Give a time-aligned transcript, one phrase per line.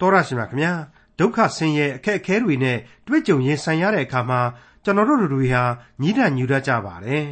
[0.00, 0.72] တော်ရရှိမြခင်ဗျာ
[1.18, 4.40] ဒုက္ခဆင်းရဲအခက်အခဲတွေနဲ့တွေ့ကြုံရင်ဆိုင်ရတဲ့အခါမှာ
[4.84, 5.64] ကျွန်တော်တို့တွေဟာ
[6.00, 7.26] ညီးတံ့ညူတတ်ကြပါတယ်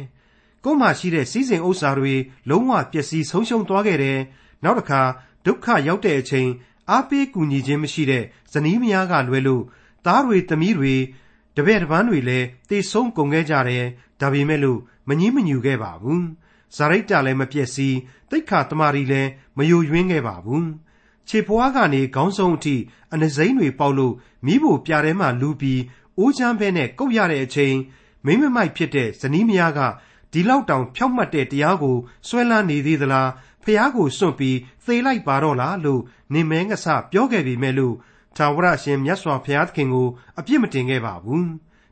[0.63, 2.13] ကိုယ်မှာရှိတဲ့စီးစိမ်ဥစ္စာတွေ
[2.49, 4.19] လုံးဝပျက်စီးဆုံးရှုံးသွားခဲ့တယ်
[4.63, 5.01] နောက်တစ်ခါ
[5.45, 6.49] ဒုက္ခရောက်တဲ့အချိန်
[6.89, 9.63] အားပေးကူညီခြင်းမရှိတဲ့ဇနီးမယားကလွဲလို့
[10.05, 10.95] သားတွေသမီးတွေ
[11.55, 13.85] တပည့်တပန်းတွေလည်းတေဆုံးကုန်ခဲ့ကြတယ်
[14.21, 16.25] ဒါပေမဲ့လို့မငြင်းမညူခဲ့ပါဘူး
[16.75, 17.95] ဇာရိတ်တလည်းမပြည့်စည်
[18.29, 20.67] တိတ်ခါတမာရီလည်းမယိုယွင်းခဲ့ပါဘူး
[21.29, 22.75] ခြေဖွားကနေခေါင်းဆုံးအထိ
[23.13, 24.13] အနှစိမ့်တွေပေါက်လို့
[24.45, 25.81] မိဖို့ပြာထဲမှာလူပြီး
[26.17, 27.75] အိုးချမ်းဘဲနဲ့ကုတ်ရတဲ့အချိန်
[28.25, 29.79] မိမမိုက်ဖြစ်တဲ့ဇနီးမယားက
[30.33, 31.97] ဒီလောက်တောင်ဖြောက်မှတ်တဲ့တရားကို
[32.27, 33.29] ဆွဲလန်းနေသေးသလား
[33.63, 36.01] ဖះကိုစွန့်ပြီးသေလိုက်ပါတော့လားလို့
[36.33, 37.95] နေမဲငဆပြောခဲ့ပြီမဲ့လို့
[38.37, 40.07] သာဝရရှင်မြတ်စွာဘုရားသခင်ကို
[40.39, 41.49] အပြစ်မတင်ခဲ့ပါဘူး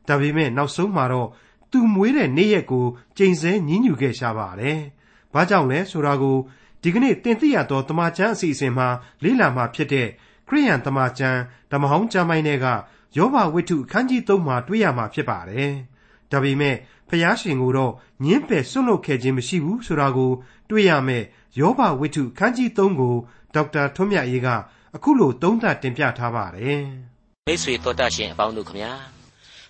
[0.08, 1.28] ဒါပေမဲ့နောက်ဆုံးမှာတော့
[1.70, 2.86] သူမွေးတဲ့နေ့ရက်ကို
[3.18, 4.80] ကြိမ်ဆဲညှဉ်းညူခဲ့ရှာပါတယ်
[5.32, 6.36] ဘာကြောင့်လဲဆိုတာကို
[6.82, 8.88] ဒီကနေ့တင်ပြရသောတမချန်းအစီအစဉ်မှာ
[9.22, 10.08] လေ့လာမှာဖြစ်တဲ့
[10.48, 12.66] ခရိယန်တမချန်းဓမ္မဟောင်းကျမ်းပိုင်းတွေက
[13.16, 15.70] ယောဘဝိတ္ထုအခန်းကြီး3မှာတွေ့ရမှာဖြစ်ပါတယ်။
[16.32, 16.76] ဒါပေမဲ့
[17.08, 17.92] ဖျားရှင်ကိုတော့
[18.24, 20.32] ညင်းပယ်ဆွန့်လွတ်ခဲ့ခြင်းမရှိဘူးဆိုတာကို
[20.70, 21.24] တွေ့ရမယ်
[21.60, 23.14] ယောဘဝိတ္ထုအခန်းကြီး3ကို
[23.54, 24.48] ဒေါက်တာထွန်းမြတ်ရေးက
[24.96, 26.80] အခုလိုသုံးသပ်တင်ပြထားပါတယ်။
[27.48, 28.92] မိတ်ဆွေတော်တတ်ရှင်အပေါင်းတို့ခမညာ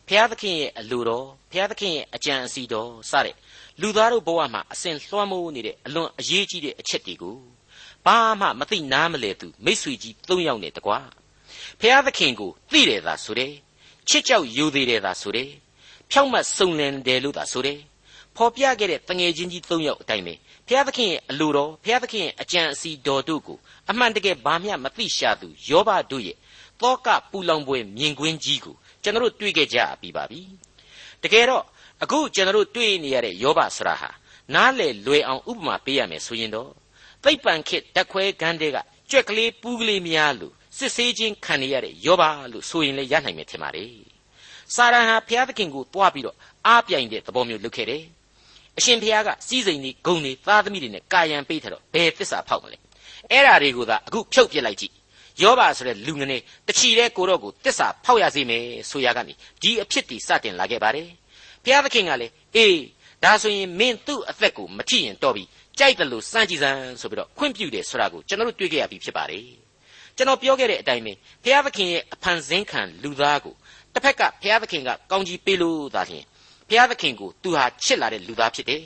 [0.08, 3.34] ဖျားသခင်ရဲ့အလိုတော်ဖျားသခင်ရဲ့အကြံအစီတော်စတဲ့
[3.80, 7.36] လူသားတို့ဘဝမှာအစဉ်လွှမ်းမိုးနေတဲ့အလွန်အရေးကြီးတဲ့အချက်တွေကို
[8.04, 10.98] ဘာမှမသိနားမလဲသူမိษွေကြီး၃ယောက်နဲ့တကွာ
[11.80, 13.52] ဖျားသခင်ကိုသိတယ်သာဆိုတယ်
[14.08, 15.50] ချစ်ကြောက်ယူသေးတယ်သာဆိုတယ်
[16.10, 17.78] ဖြောက်မှတ်စုံလင်တယ်လို့သာဆိုတယ်
[18.36, 20.34] ဖော်ပြခဲ့တဲ့တငယ်ချင်းကြီး၃ယောက်အတိုင်းပဲ
[20.68, 23.58] ဖျားသခင်ရဲ့အလိုတော်ဖျားသခင်ရဲ့အကြံအစီတော်တို့ကို
[23.90, 26.36] အမှန်တကယ်ဘာမျှမသိရှာသူယောဘတို့ရဲ့
[26.80, 30.40] တောကပူလောင်ပွဲမြင်ကွင်းကြီးကိုကျွန်တော်တို့တွေ့ခဲ့ကြပြီးပါပြီ
[31.22, 31.64] တကယ်တော့
[32.02, 34.10] အခုကျွန်တော်တို့တွေ့နေရတဲ့ယောဘဆိုတာဟာ
[34.54, 36.70] နားလေလွယ်အောင်ဥပမာပေးရမယ်ဆိုရင်တော့
[37.24, 38.78] သိပ္ပံခေတ်ဓာတ်ခွဲခန်းတွေက
[39.10, 43.84] ကြွက်ကလေးပူးကလေးများလို့စစ်ဆေးခြင်းခံရတဲ့ယောဘလို့ဆိုရင်လည်းရနိုင်မယ်ထင်ပါလေ
[44.74, 48.02] စာရန်ဟာဘုရားသခင်ကိုတွားပြီးတော့အားပြိုင်တဲ့သဘောမျိုးလုပ်ခဲ့တယ်
[48.78, 52.78] အရှင်ဘုရားကစီးစိမ်တွေဂုံတွေသားသမီးတွေနဲ့ကာယံပေးထားတော့ဘယ်သစ္စာဖောက်မလဲ
[53.30, 54.92] အဲ့ဓာတွေကိုသာအခုဖြုတ်ပြစ်လိုက်ကြည့်
[55.42, 61.17] ယောဘဆိုတဲ့လူငနေတချီတဲ့ကိုတော့ကိုတစ္ဆာဖောက်ရစေမယ်ဆိုရကနေဒီအဖြစ်တီစတင်လာခဲ့ပါတယ်ဘု
[61.72, 62.80] ရားသခင်ကလည်းအေး
[63.24, 65.44] ဒါဆိုရင်မင်းသူ့အသက်ကိုမကြည့်ရင်တော့ပြီ
[65.78, 69.44] ကြိုက်တယ်လို့စမ်းကြည့်စမ်းဆိုပြီးတော့ခွင့်ပြုတယ်ဆိုတာကိုကျွန်တော်တို့တွေ့ခဲ့ရပြီဖြစ်ပါတယ်
[70.16, 71.12] ကျွန်တော်ပြောခဲ့တဲ့အတိုင်းပဲ
[71.44, 73.54] ဘုရားသခင်ရဲ့အဖန်ဆင်းခံလူသားကို
[73.94, 76.24] တစ်ဖက်ကဘုရားသခင်ကကောင်းကြီးပေးလို့သာလျှင်
[76.68, 78.82] ဘုရားသခင်ကိုသူဟာချစ်လာတဲ့လူသားဖြစ်တယ်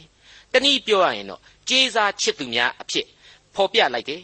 [0.53, 3.07] တနည်းပြောရရင်တော့ကျေးဇာချစ်သူများအဖြစ်
[3.55, 4.23] ဖော်ပြလိုက်တယ်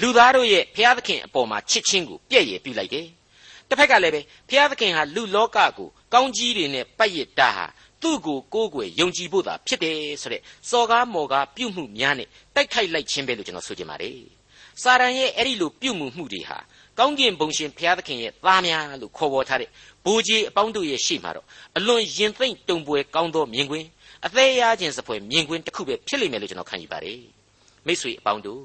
[0.00, 3.06] လူသားတို့ရဲ့ဘုရားသခင်အပေါ်မှာချစ်ချင်းကိုပြည့်ရည်ပြုလိုက်တယ်
[3.68, 7.66] တစ်ဖက်ကလည်းပဲဘုရားသခင်ဟာလူလောကကိုကောင်းကြီးတွေနဲ့ပတ်ရတာဟာ
[8.04, 14.18] သူ့ကိုကိုးကွယ်ယုံကြည်ဖို့သာဖြစ်တယ်ဆိုတဲ့စော်ကားမော်ကားပြုမှုများနဲ့တိုက်ခိုက်လိုက်ခြင်းပဲလို့ကျွန်တော်ဆိုချင်ပါတယ်။
[14.82, 16.58] စာရန်ရဲ့အဲ့ဒီလိုပြုမှုမှုတွေဟာ
[16.98, 19.70] ကောင်းကင်ဘုံရှင်ဘုရားသခင်ရဲ့သားများလို့ခေါ်ပေါ်ထားတဲ့
[20.04, 23.86] ဘိုးကြီးအပေါင်းတို့ရဲ့ရှေ့မှာတော့အလွန်ရင်သိမ့်တုံပွဲကောင်းသောမြင်ကွင်း
[24.26, 27.20] အသေးရခြင်းစပွဲမြင်ကွင်းတစ်ခုပဲဖြစ်လိမ့်မယ်လို့ကျွန်တော်ခံယူပါတယ်။
[27.86, 28.62] မိတ်ဆွေအပေါင်းတို့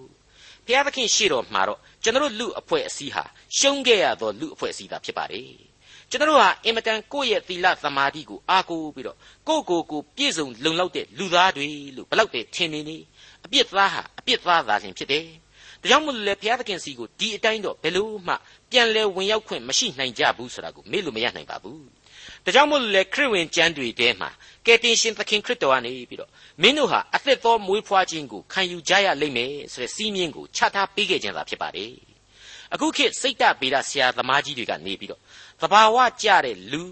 [0.65, 3.23] ဘုရားသခင်ရှေ့တော်မှာတော့ကျွန်တော်လူအဖွဲ့အစည်းဟာ
[3.57, 5.68] ရှုံးခဲ့ရသောလူအဖွဲ့အစည်းသာဖြစ်ပါတယ်
[6.11, 12.97] ကျွန်တော်ဟာအင်မတန်ကိုယ့်ရဲ့သီလသမာဓိကိုအားကိုးပြီးတော့ကိုယ့်ကိုယ်ကိုပြည့်စုံလုံလောက်တဲ့လူသားတွေလို့ဘလောက်ပဲထင်နေနေ
[13.45, 15.25] အပြစ်သားဟာအပြစ်သားသာခြင်းဖြစ်တယ်။
[15.81, 18.35] ဒါကြောင့်မို့လဲဘုရားသခင်စီကိုဒီအတိုင်းတော့ဘယ်လို့မှ
[18.71, 21.79] ပြန်လဲဝင်ရောက်ခွင့်မရှိနိုင်ကြဘူးဆိုတာကိုမေ့လို့မရနိုင်ပါဘူး။
[22.45, 24.29] ဒါကြောင့်မို့လဲခရစ်ဝင်ကျမ်းတွေထဲမှာ
[24.65, 26.31] ကယ်တင်ရှင်သခင်ခရစ်တော်ကနေပြီးတော့
[26.61, 31.93] မင်းတို့ဟာအသက်သောမွေးဖွားခြင်းကိုခံယူကြရလိမ့်မယ်ဆိုတဲ့စီးမြင်ကိုချထားပေးခဲ့ခြင်းသာဖြစ်ပါတယ်။
[32.73, 35.21] အခုခေတ်စိတ်တဗေဒဆရာသမားကြီးတွေကနေပြီးတော့
[35.61, 36.83] သဘာဝကျတဲ့လူ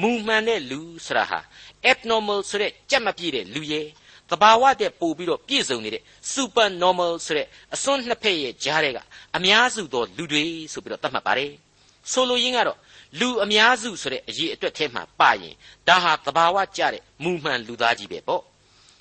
[0.00, 1.40] မူမှန်တဲ့လူဆိုတာဟာ
[1.90, 3.86] abnormal ဆိုတဲ့ကြက်မပြည့်တဲ့လူရဲ့
[4.30, 8.98] သဘာဝတဲ့ပို့ပြီးတော့ပြည့်စုံနေတဲ့ super normal ဆိုတဲ့အစွန်းနှစ်ဖက်ရဲ့ကြားထဲက
[9.36, 11.52] အများစုသောလူတွေဆိုပြီးတော့သတ်မှတ်ပါတယ်
[12.12, 12.78] ဆိုလိုရင်းကတော့
[13.20, 15.54] လူအများစုဆိုတဲ့အရေးအတွက်ထဲမှာပါရင်
[15.88, 18.42] ဒါဟာသဘာဝကျတဲ့မူမှန်လူသားကြီးပဲပေါ့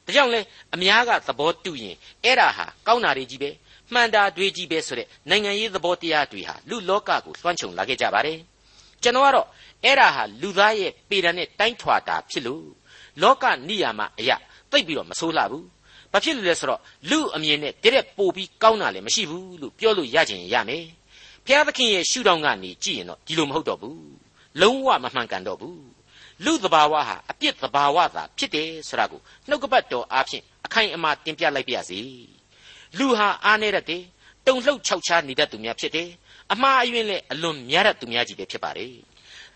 [0.06, 0.42] ဒါကြောင့်လဲ
[0.76, 3.50] အများကသဘောတူရင်အဲ့ဒါဟာကောင်းတာတွေကြီးပဲ
[3.94, 8.40] မှန်တာတွေကြီးပဲဆိုတဲ့နိုင်ငံရေးသဘောတရားတွေဟာလူလောကကိုလွှမ်းခြုံလာခဲ့ကြပါတယ်
[9.06, 9.48] ကျွန်တော်ကတော့
[9.84, 12.66] အဲ့ဒါဟာလူသားရဲ့ပေတံနဲ့တိုင်းထွာတာဖြစ်လို့
[13.22, 14.38] လောကနိယာမအရာ
[14.72, 15.68] သိပ်ပြီးတော့မဆိုးလှဘူး
[16.12, 20.86] ဘာဖြစ်လို့လဲဆိုတော့လူအမြင်နဲ့တရက်ပို့ပြီးကောင်းတာလည်းမရှိဘူးလို့ပြောလို့ရခြင်းရမယ်
[21.46, 24.00] ဘုရားသခင်ရဲ့ရှုထောင့်ကနေကြည့်ရင်တော့ဒီလိုမဟုတ်တော့ဘူး
[24.62, 25.82] လုံးဝမမှန်ကန်တော့ဘူး
[26.46, 32.00] လူသဘာဝဟာအပြစ်သဘာဝသာဖြစ်တယ်ဆိုတာကိုနှုတ်ကပတ်တော်အားဖြင့်အခိုင်အမာတင်ပြလိုက်ပါရစေ
[32.98, 34.04] လူဟာအားနေတတ်တယ်
[34.48, 36.10] တုံလှုပ်ခြောက်ခြားနေတတ်သူများဖြစ်တယ်
[36.54, 38.94] အမှားအယွင်းလည်းအလွန်များတတ်သူများကြီးပဲဖြစ်ပါတယ်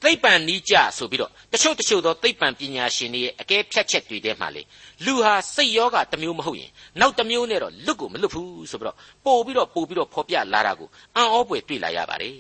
[0.04, 4.62] သိပ္ပံနီးကြဆိုပြီးတော့တချို့တချို့သောသိပ္ပံပညာရှင်တွေရဲ့အကဲဖြတ်ချက်တွေထဲမှာလေ
[5.06, 12.38] လူဟာစိတ်ယောဂတစ်မျိုးမဟုတ်ရင်နောက်တစ်မျိုးနဲ့တော့လွတ်ကိုမလွတ်ဘူးဆိုပြီးတော့ပို့ပြီးတော့ပို့ပြီးတော့ဖော်ပြလာတာကိုအံ့ဩပွေတွေ့လာရပါတယ်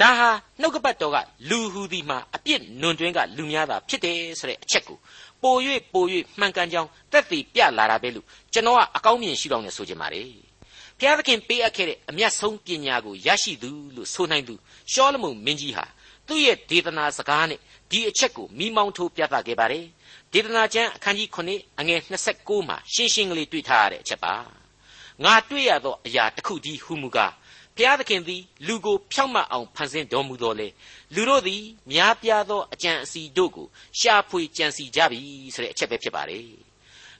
[0.00, 0.30] ဒါဟာ
[0.60, 1.16] နှုတ်ကပတ်တော်က
[1.50, 4.98] လူဟူသည်မှာအပြစ်နွန်တွင်းကလူများသာဖြစ်တယ်ဆိုတဲ့အချက်ကို
[5.42, 5.54] ပို၍
[5.92, 6.04] ပို၍
[6.38, 10.28] မှန်ကန်ကြောင်းသက်သေပြလာတာပဲလို့ကျွန်တော်ကအကောင်းမြင်ရှိတော့နေဆိုချင်ပါတယ်
[11.00, 14.54] ဘုရားသခင်ပေးအပ်ခဲ့တဲ့အမျက်ဆုံးပညာကိုရရှိသူလို့ဆိုနိုင်သူ
[14.92, 15.84] ရှောလမုန်မင်းကြီးဟာ
[16.26, 17.60] သူ့ရဲ့ဒေသနာစကားနဲ့
[17.90, 19.86] ဒီအချက်ကိုမိမောင်းထိုးပြသခဲ့ပါတယ်
[20.32, 22.00] ဒေသနာကျမ်းအခန်းကြီး9အငယ်
[22.34, 24.34] 29မှာရှင်းရှင်းကလေးတွေ့ထားရတဲ့အချက်ပါ
[25.24, 27.32] ငါတွေ့ရသောအရာတစ်ခုတည်းဟူမူကား
[27.76, 30.68] ဘုရားသခင်သည်လူကိုဖြောင့်မတ်အောင်ဖန်ဆင်းတော်မူတော်လေ
[31.14, 31.62] လူတို့သည်
[31.92, 33.66] များပြားသောအကြံအစီတို့ကို
[33.98, 35.20] ရှာဖွေကြံစီကြပြီ
[35.54, 36.48] ဆိုတဲ့အချက်ပဲဖြစ်ပါတယ်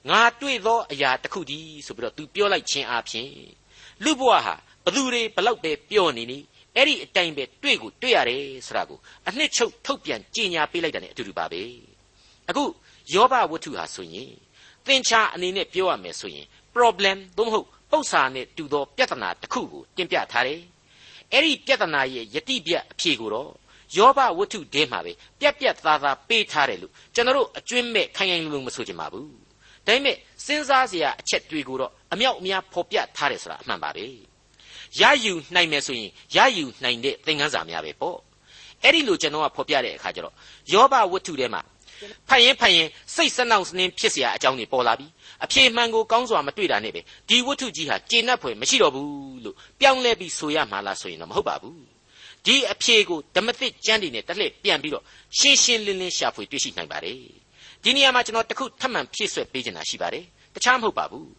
[0.08, 3.30] ငါတွေ့သောအရာတစ်ခုတည်းဆိုပြီးတော့သူပြောလိုက်ခြင်းအပြင်
[4.04, 4.54] လူဘဝဟာ
[4.84, 6.38] ဘသူတွေဘလောက်ပဲပြောနေနေ
[6.76, 8.98] အဲ့ဒီအတိုင်းပဲတွေ့ကိုတွေ့ရတယ်ဆိုတာကို
[9.28, 11.62] အနှစ်ချုပ်ထုတ်ပြန်ကြေညာပေးလိုက်တာ ਨੇ အတူတူပါပဲ
[12.48, 12.64] အခု
[13.14, 14.30] ယောဘဝတ္ထုဟာဆိုရင်
[14.86, 20.60] သင်္ချာအနေနဲ့ပြောရမယ်ဆိုရင် problem သို့မဟုတ်ပု္ပ္ပာနဲ့တူသောပြဿနာတစ်ခုကိုတင်ပြထားတယ်
[21.32, 23.50] အဲ့ဒီပြဿနာရဲ့ယတိပြတ်အဖြေကိုတော့
[23.96, 29.45] ယောဘဝတ္ထုတဲမှာပဲပြက်ပြက်သားသားပေးထားတယ်လို့ကျွန်တော်တို့အကျွင့်မဲ့ခိုင်ခိုင်လုံလုံမဆိုချင်ပါဘူး
[29.87, 30.15] ဒါပေမဲ့
[30.45, 34.05] စဉ်းစားစရာအချက်တွေကိုတော့အမြောက်အများဖော်ပြထားတယ်ဆိုတာအမှန်ပါပဲ
[34.99, 38.17] ရယူနိုင်မယ်ဆိုရင်ရယူနိုင်တဲ့သင်ခန်းစာများပဲပေါ့
[38.83, 40.35] အဲ့ဒီလိုကျွန်တော်ကဖော်ပြတဲ့အခါကျတော့
[40.73, 41.61] ယောဘဝတ္ထုထဲမှာ
[42.29, 45.07] ဖတ်ရင်ဖတ်ရင်စိတ်စနှောင့်စနှင်းဖြစ်เสียအကြောင်းတွေပေါ်လာပြီ
[45.43, 51.81] အဖြေမှန်ကိုကောင်းစွာမတွေ့တာနဲ့ပဲဒီဝတ္ထုကြီးဟာကျေနပ်ဖွယ်မရှိတော့ဘူးလို့ပြောင်းလဲပြီးဆိုရမှာလားဆိုရင်တော့မဟုတ်ပါဘူး
[52.45, 55.03] ဒီအဖြေကိုဓမ္မသစ်ကျမ်းတွေနဲ့တလှည့်ပြန်ပြီးတော့
[55.37, 57.19] ရှင်းရှင်းလင်းလင်းရှာဖွေတွေ့ရှိနိုင်ပါတယ်
[57.88, 60.24] ဒီနေရာမှာကျွန်တော်တခုထပ်မံဖြည့်ဆွက်ပေးချင်တာရှိပါတယ်
[60.54, 61.30] တခြားမဟုတ်ပါဘူး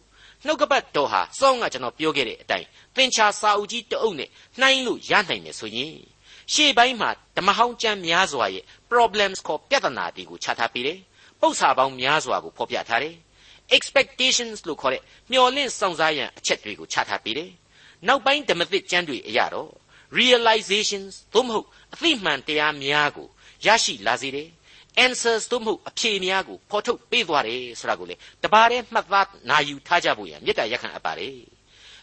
[0.46, 2.66] နှုတ်ကပတ်တော်ဟာစောင်းကကျွန်တော်ပြောခဲ့တဲ့အတိုင်း
[2.96, 4.28] သင်္ချာစာအုပ်ကြီးတအုပ်နဲ့
[4.60, 5.94] နှိုင်းလို့ရနိုင်မယ်ဆိုရင်
[6.52, 10.98] ရှေ့ပိုင်းမှာဓမ္မဟောင်းကျမ်းများစွာရဲ့ problems ခေါ်ပြဿနာတွေကိုခြားထားပေးတယ်
[11.40, 13.14] ပု္ပ္ပာပေါင်းများစွာကိုဖော်ပြထားတယ်
[13.76, 17.50] expectations လို့ခေါ်တဲ့မျှော်လင့်စောင့်စားရန်အချက်တွေကိုချထားပေးတယ်
[18.06, 19.70] နောက်ပိုင်းဓမ္မသစ်ကျမ်းတွေအရတော့
[20.18, 23.28] realizations သို့မဟုတ်အသိမှန်တရားများကို
[23.66, 24.48] ရရှိလာစေတယ်
[25.04, 31.34] answers သို့မဟုတ်အဖြေများကိုဖော်ထုတ်ပေးသွားတယ်ဆိုတာကိုလေတပါးတည်းမှတ်သားနာယူထားကြဖို့ရမေတ္တာရက်ခံအပ်ပါတယ်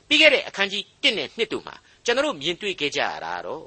[0.07, 1.75] ပြီးခဲ့တဲ့အခန်းကြီး1နဲ့2တို့မှာ
[2.05, 3.65] ကျွန်တော်မြင်တွေ့ခဲ့ကြရတာတော့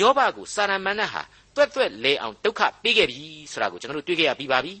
[0.00, 1.22] ယောဘကိုစာရမဏေဟာ
[1.54, 3.20] တွက်တွက်လဲအောင်ဒုက္ခပေးခဲ့ပြီ
[3.52, 4.72] ဆိုတာကိုကျွန်တော်တွေ့ခဲ့ရပြီးပါပြီ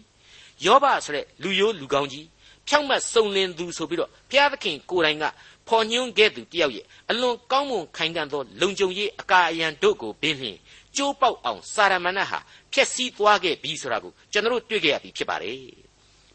[0.66, 2.26] ယောဘဆိုတဲ့လူရိုးလူကောင်းကြီး
[2.68, 5.24] ဖြောင့်မတ်စုံလင်သူဆိုပြီးတော့ဘုရားသခင်ကိုယ်တိုင်က
[5.68, 10.56] ဖော်ညွှန်းခဲ့သူတယောက်ရဲ့အလွန်ကောင်းမွန်ခိုင်ခံ့သောလုံခြုံရေးအကာအယံတို့ကိုပင်လျင်
[10.96, 12.38] ကျိုးပေါက်အောင်စာရမဏေဟာ
[12.72, 15.62] ဖျက်ဆီးသွားခဲ့ပြီဆိုတာကိုကျွန်တော်တွေ့ခဲ့ရပြီဖြစ်ပါတယ်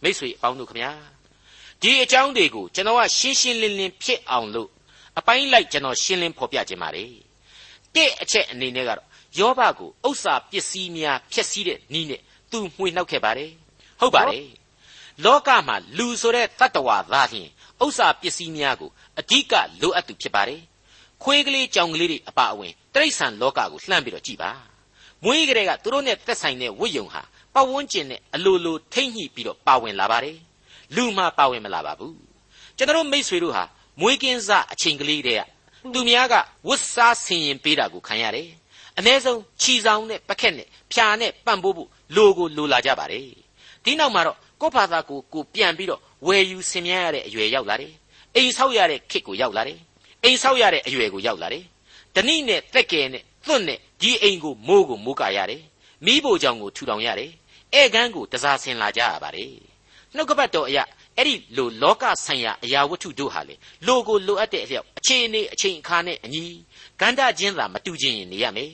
[0.04, 0.92] မိတ်ဆွေအပေါင်းတို့ခမညာ
[1.82, 4.70] ဒီအကြောင်းတွေကိုကျွန်တော်ကရှင်းရှင်းလင်းလင်းဖြစ်အောင်လို့
[5.20, 7.12] အပိုင်းလိုက်ကျွန်တော်ရှင်းလင်းဖော်ပြခြင်းပါတယ်
[7.96, 9.08] တဲ့အချက်အနေနဲ့ကတော့
[9.40, 12.22] ယောဘကိုဥစ္စာပစ္စည်းများဖျက်ဆီးတဲ့နည်းနဲ့
[12.52, 13.52] သူမှွေနှောက်ခဲ့ပါတယ်
[14.00, 14.48] ဟုတ်ပါတယ်
[15.26, 17.50] လောကမှာလူဆိုတဲ့တ attva သားလျှင်
[17.84, 18.90] ဥစ္စာပစ္စည်းများကို
[19.20, 20.62] အဓိကလိုအပ်သူဖြစ်ပါတယ်
[21.24, 24.52] ခွေးကလေးကြောင်ကလေးတွေအပအဝင်တိရစ္ဆာန်လောကကိုလှမ်းပြီးတော့ကြည်ပါ
[25.24, 27.22] မွေးကလေးကသူတို့နဲ့သက်ဆိုင်တဲ့ဝိယုံဟာ
[27.54, 30.38] ပတ်ဝန်းကျင်နဲ့အလိုလိုထိမ့်ညှိပြီးတော့ပါဝင်လာပါတယ်
[30.96, 32.16] လူမှပါဝင်မလာပါဘူး
[32.78, 33.64] ကျွန်တော်မိษွေတို့ဟာ
[34.02, 35.44] မွေးကင်းစအချိန်ကလေးတည်းက
[35.94, 36.34] သူများက
[36.68, 38.50] ဝတ်စားဆင်ရင်ပေးတာကိုခံရတယ်
[38.98, 43.28] အ ਨੇ ဆုံးခြီဆောင်နဲ့ပကက်နဲ့ဖြာနဲ့ပန့်ပိုးဖို့လိုကိုလိုလာကြပါတယ်
[43.84, 47.94] ဒီနောက်မှာတော့ကိုယ့်ဘာသာကိုကိုပြန်ပြီးတော့ဝယ်ယူဆင်မြန်းရတဲ့အရွယ်ရောက်လာတယ်
[48.36, 49.80] အိမ်ဆောက်ရတဲ့ခေတ်ကိုရောက်လာတယ်
[50.24, 51.66] အိမ်ဆောက်ရတဲ့အရွယ်ကိုရောက်လာတယ်
[52.16, 55.64] ဓနိနဲ့သက်ကယ်နဲ့သွတ်နဲ့ဒီအိမ်ကိုမိုးကိုမိုးကာရတယ်
[56.06, 57.32] မိဖို့ကြောင့်ကိုထူထောင်ရတယ်
[57.76, 59.52] ဧကန်းကိုတစားဆင်လာကြရပါတယ်
[60.16, 60.84] နှုတ်ကပတ်တော်အရာ
[61.18, 63.56] အဲ့ဒီလိုလောကဆိုင်ရာအရာဝတ္ထုတို့ဟာလေ
[63.88, 66.44] လိုကိုလိုအပ်တဲ့အလျောက်အခြေအနေအချိန်အခါနဲ့အညီ
[67.00, 68.72] ဂန္ဓချင်းသာမတူခြင်းရင်နေရမယ်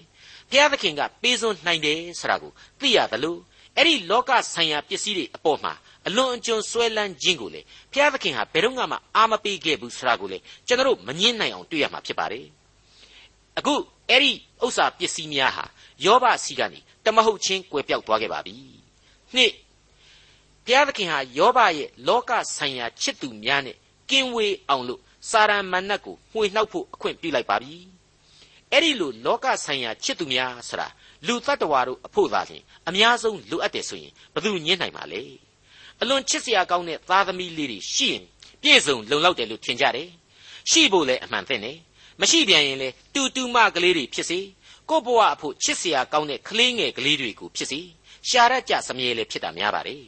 [0.50, 3.36] ဘုရားသခင်ကပေးစွန်းနိုင်တယ်ဆိုတာကိုသိရသလို
[3.80, 5.74] အဲ့ဒီလောကဆိုင်ရာပစ္စည်းတွေအပေါ်မှာ
[6.08, 12.46] အလွန်အကျွံဆွဲလန်းခြင်းကိုလေဘုရားသခင်ဟာဘယ်တော့မှအာမပေးခဲ့ဘူးဆိုတာကိုလေကျွန်တော်တို့မငင်းနိုင်အောင်တွေ့ရမှာဖြစ်ပါတယ်
[13.58, 13.76] အခု
[14.10, 14.32] အဲ့ဒီ
[14.64, 15.66] ဥစ္စာပစ္စည်းများဟာ
[16.06, 18.56] ယောဘစီကနေတမဟုတ်ချင်းကွယ်ပြောက်သွားခဲ့ပါပြီ
[19.36, 19.52] နှစ်
[20.66, 23.76] ဘုရားသခင်ဟာယောဘရဲ့လောကဆိုင်ရာချစ်သူများနဲ့
[24.10, 27.76] ကင်းဝေးအောင်လို့စာရမဏတ်ကိုမှွေနှောက်ဖို့အခွင့်ပြုလိုက်ပါပြီ
[28.72, 30.88] အဲ့ဒီလိုလောကဆိုင်ရာချစ်သူများဆိုတာ
[31.28, 35.22] လူတ attva တို့အဖို့သာလျှင်အများဆုံးလိုအပ်တယ်ဆိုရင်ဘယ်သူညှင်းနိုင်ပါလဲ
[36.02, 38.24] အလွန်ချစ်စရာကောင်းတဲ့သားသမီးလေးတွေရှိရင်
[38.62, 40.10] ပြည့်စုံလုံလောက်တယ်လို့ထင်ကြတယ်
[40.72, 41.74] ရှိဖို့လည်းအမှန်သိနေ
[42.22, 44.40] မရှိပြန်ရင်လေတူတူမကလေးတွေဖြစ်စေ
[44.90, 47.80] ကို့ဘဝအဖို့ချစ်စရာကောင်းတဲ့ကလေးငယ်ကလေးတွေကိုဖြစ်စေ
[48.30, 50.04] ရှာရကြစမြဲလေဖြစ်တာများပါတယ်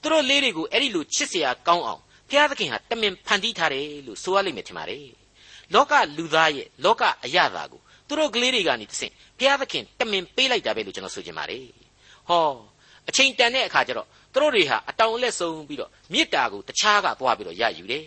[0.00, 5.06] သူတို့လေးတွေကိုအဲ့ဒီလိုချစ်စရာကောင်းအောင်ဘုရားသခင်ဟာတမင်ဖန်တီးထားတယ်လို့ဆိုရလိမ့်မယ်ထင်ပါတယ်
[5.74, 7.80] လောကလူသားရဲ့လောကအရသာကို
[8.10, 11.66] သူတို့ကလေးတွေကနေတဆင့်ဘုရားသခင်တမင်ပေးလိုက်တာပဲလို့ကျွန်တော်ဆိုချင်ပါတယ်
[12.28, 12.44] ဟော
[13.08, 18.06] အချိန်တန်တဲ့အခါကျတော့သူတို့တွေဟာအတောင်အလက်ဆုံးပြီးတော့မေတ္တာကိုတခြားကသွားပြီးတော့ရယူတယ်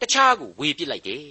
[0.00, 1.24] တခြားကိုဝေပစ်လိုက်တယ်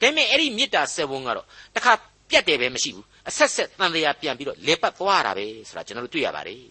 [0.00, 1.46] ဒါပေမဲ့အဲ့ဒီမေတ္တာဆက်ဝန်းကတော့
[1.76, 1.92] တခါ
[2.30, 6.64] ပြတ်တယ်ပဲမရှိဘူးအဆက်ဆက်တန်တရားပြန်ပြီးတော့လေပတ်သွားတာပဲဆိုတာကျွန်တော်တို့တွေ့ရပါတယ်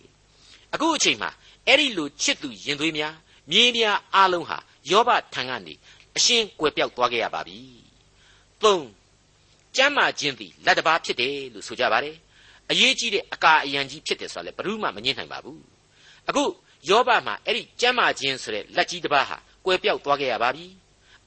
[0.73, 1.29] အခုအချိန်မှာ
[1.67, 3.13] အဲ့ဒီလိုချစ်သူရင်သွေးများ
[3.51, 4.57] မြေးများအားလုံးဟာ
[4.91, 5.73] ယောဘထံကနေ
[6.17, 7.59] အရှင်းကွယ်ပြောက်သွားခဲ့ရပါပြီ
[8.63, 8.65] ၃
[9.76, 12.16] ကျမ်းမာခြင်းသည်လက်တဘာဖြစ်တယ်လို့ဆိုကြပါတယ်
[12.70, 15.62] အရေးကြီးတဲ့အကာအယံကြီးဖြစ်တယ်ဆိုတာလည်းဘယ်သူမှမငြင်းနိုင်ပါဘူး
[16.28, 16.44] အခု
[16.88, 20.66] ယောဘမှာအဲ့ဒီကျမ်းမာခြင်းဆိုတဲ့လက်ကြီးတစ်ပါးဟာကွယ်ပြောက်သွားခဲ့ရပါပြီ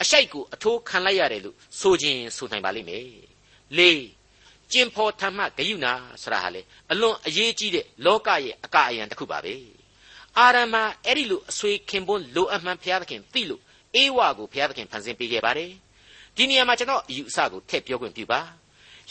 [0.02, 3.06] အရှိုက်ကိုအထိုးခံလိုက်ရတယ်လို့ဆိုခြင်းဆိုနိုင်ပါလိမ့်မယ်
[3.78, 3.82] ၄
[4.72, 5.88] ကျင်ဖော်ธรรမဂယုဏ
[6.22, 6.62] ဆိုတာဟာလေ
[6.92, 9.56] အလွန်အရေးကြီးတဲ့လောကရဲ့အကာအယံတစ်ခုပါပဲ
[10.38, 10.76] အာရမ
[11.06, 13.62] အဲ့ဒီလိုအဆွေခင်ပွန်းလိုအပ်မှန်ဘုရားသခင်သိလို့
[13.96, 15.72] အေဝါကိုဘုရားသခင်ဖန်ဆင်းပေးခဲ့ပါတယ်
[16.39, 18.41] ဒီနေရာမှာကျွန်တော်အယူအဆကိုထည့်ပြောခွင့်ပြုပါ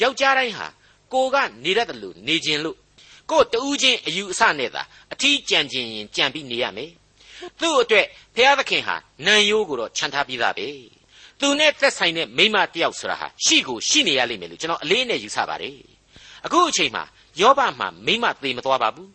[0.01, 0.67] ယောက်ျားတိုင်းဟာ
[1.13, 2.77] ကိုကနေရတယ်လို့နေခြင်းလို့
[3.31, 4.81] ကိုတူးချင်းအယူအဆနဲ့သာ
[5.13, 6.91] အထီးကြံခြင်းရင်ကြံပြီးနေရမယ်
[7.59, 8.05] သူ့အတွက်
[8.35, 10.67] ဘုရားသခင်ဟာနံရိုးကိုတော့ခြံထားပြီးသားပဲ
[11.39, 15.77] သူနဲ့သက်ဆိုင်တဲ့မိမတယောက်ဆိုတာဟာရှိကိုရှိနေရလိမ့်မယ်လို့ကျွန်တော်အလေးနဲ့ယူဆပါတယ်
[16.45, 17.03] အခုအချိန်မှာ
[17.41, 19.09] ယောဘမှာမိမသေမသွားပါဘူး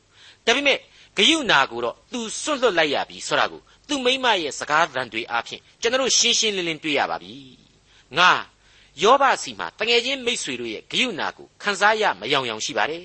[0.47, 0.79] ဒါပေမဲ့
[1.17, 7.62] ဂယုနာကိုတော့သူစွန့်လွတ်လိုက်ရပြီဆိုတာကိုသူမိမရဲ့စကားသံတွေအားဖြင့်ကျွန်တော်ရှင်းရှင်းလင်းလင်းတွေ့ရပါပြီ
[8.19, 8.31] ငါ
[9.03, 13.05] ယောဘစီမှာတငယ်ချင်းမိတ်ဆွေတို့ရဲ့ဂယုနာကိုခန်းစားရမယောင်ယောင်ရှိပါတယ်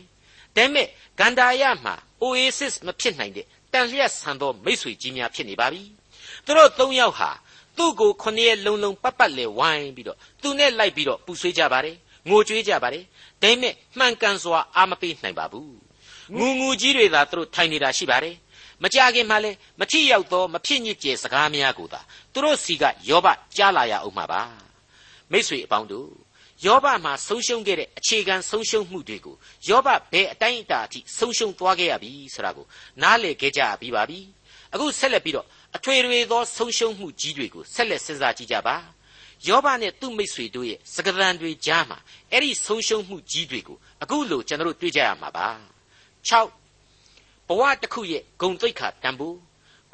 [0.56, 0.88] ဒါပေမဲ့
[1.20, 5.84] ဂန္ဓာယမှာ Oasis မဖြစ်နိုင်တဲ့တန်လျက်ဆန်သောမိတ်ဆွေကြီးများဖြစ်နေပါပြီ
[6.46, 7.30] သူတို့သုံးယောက်ဟာ
[7.78, 11.96] သူ့ကိုခုနှစ်ရက်လုံးလုံးပတ်ပတ်လဲဝိုင်းပြီးတော့သူနဲ့လိုက်ပြီးတော့ပူဆွေးကြပါတယ်
[12.30, 13.04] ငိုကြွေးကြပါတယ်
[13.42, 15.76] ဒါပေမဲ့မှန်ကန်စွာအာမပေးနိုင်ပါဘူး
[16.38, 18.36] ငူငူကြီးတွေသာသူတို့ထိုင်နေတာရှိပါတယ်
[18.84, 22.00] မကြခင်မှလည်းမထီရောက်သောမဖြစ်ညစ်ကျေစကားများကိုသာ
[22.34, 24.67] သူတို့စီကယောဘကြားလာရအောင်မှာပါ
[25.32, 26.10] မိษွေအပေါင်းတို့
[26.66, 29.36] ယောဘမှာဆုံးရှုံးခဲ့တဲ့အခြေခံဆုံးရှုံးမှုတွေကို
[29.70, 32.66] ယောဘဘယ်အတိုင်းအတာအထိဆုံးရှုံးသွားခဲ့ရပြီဆိုတာကို
[33.02, 34.20] နားလည်ခဲ့ကြပြီးပါပြီ
[34.74, 38.76] အခုဆက်လက်ပြီးတော့အထွေထွေသောဆုံးရှုံးမှုကြီးတွေကိုဆက်လက်စဉ်းစားကြည့်ကြပါ
[39.48, 41.98] ယောဘနဲ့သူ့မိတ်ဆွေတို့ရဲ့စကားသံတွေကြားမှာ
[42.32, 45.48] အဲ့ဒီဆုံးရှုံးမှုကြီးတွေကိုအခုလိုကျွန်တော်တို့တွေ့ကြရမှာပါ
[46.30, 49.38] 6ဘဝတစ်ခုရဲ့ဂုံသိက္ခာတန်ဖိုး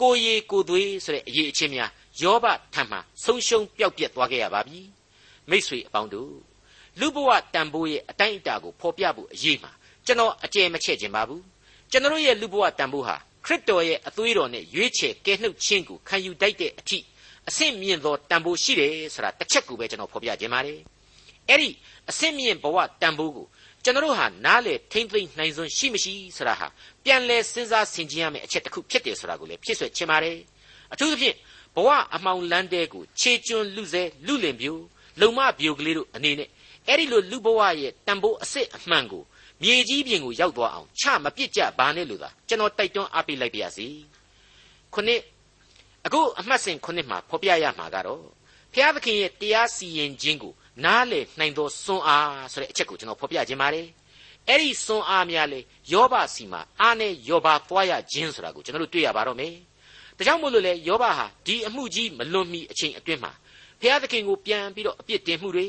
[0.02, 4.80] ကိုရီကိုသွေးဆိုတဲ့အရေးအချင်းများယောဘထံမှာဆုံးရှုံးပျောက်ပြက်သွားခဲ့ရပါပြီ
[5.50, 6.34] မိတ်ဆွေအပေါင်းတို့
[7.00, 9.72] လူဘဝတန်ဖိုးရဲ့အတိုင်းအတာကိုဖော်ပြဖို့အရေးမှာ
[10.06, 11.44] ကျွန်တော်အကြဲမချက်ခြင်းပါဘူး
[11.92, 17.00] ကျွန်တော်ရဲ့လူဘဝတန်ဖိုးဟာခရစ်တော်ရဲ့အသွေးတော်နဲ့ရွေးချယ်ကယ်နှုတ်ခြင်းကိုခံယူတတ်တဲ့အထိ
[17.50, 20.80] အဆင့်မြင့်သောတန်ဖိုးရှိတယ်ဆိုတာတစ်ချက်ကိုပဲကျွန်တော်ဖော်ပြခြင်းပါတယ်
[21.50, 21.70] အဲ့ဒီ
[22.10, 23.48] အဆင့်မြင့်ဘဝတန်ဖိုးကို
[23.84, 26.68] ကျွန်တော်ဟာနားလေထိမ့်သိမ့်နိုင်စွမ်းရှိမရှိဆိုတာဟာ
[27.04, 30.38] ပြန်လဲစဉ်းစားဆင်ခြင်ရမယ့်အချက်တစ်ခုဖြစ်တယ်ဆိုတာကိုလည်းဖြစ်ဆွခြင်းပါတယ်
[30.94, 31.36] အထူးသဖြင့်
[31.76, 34.78] ဘဝအမှောင်လန်းတဲ့ကိုခြေကျွန်းလူစဲလူလင်ပြို
[35.22, 36.50] လုံမပြိုကလေးတို့အနေနဲ့
[36.88, 39.24] အဲ့ဒီလိုလူဘဝရဲ့တန်ဖိုးအစစ်အမှန်ကို
[39.64, 43.88] မြေကြီးပြင်ကိုရောက်သွားအောင်ချမပစ်ကြပါနဲ့လို့သာကျွန်တော်တိုက်တွန်းအားပေးလိုက်ပါရစေ
[44.94, 45.22] ခုနှစ်
[46.06, 48.22] အခုအမှတ်စဉ်ခုနှစ်မှာဖော်ပြရမှာကတော့
[48.74, 50.54] ဘုရားသခင်ရဲ့တရားစီရင်ခြင်းကို
[50.86, 53.88] နားလေနိုင်သောစွန်းအားဆိုတဲ့အချက်ကိုကျွန်တော်ဖော်ပြခြင်းပါတယ်
[54.50, 55.60] အဲ့ဒီစွန်းအားများလေ
[55.94, 59.54] ယောဘစီမှာအားနဲ့ယောဘသွားရခြင်းဆိုတာကိုကျွန်တော်တို့တွေ့ရပါတော့မယ်
[60.18, 63.32] ဒါကြောင့်မို့လို့လေယောဘဟာဒီအမှုကြီးမလွန်မီအချိန်အတွင်းမှာ
[63.84, 65.68] ဘုရားသခင်ကိုပြန်ပြီးတော့အပြစ်တင်မှုတွေ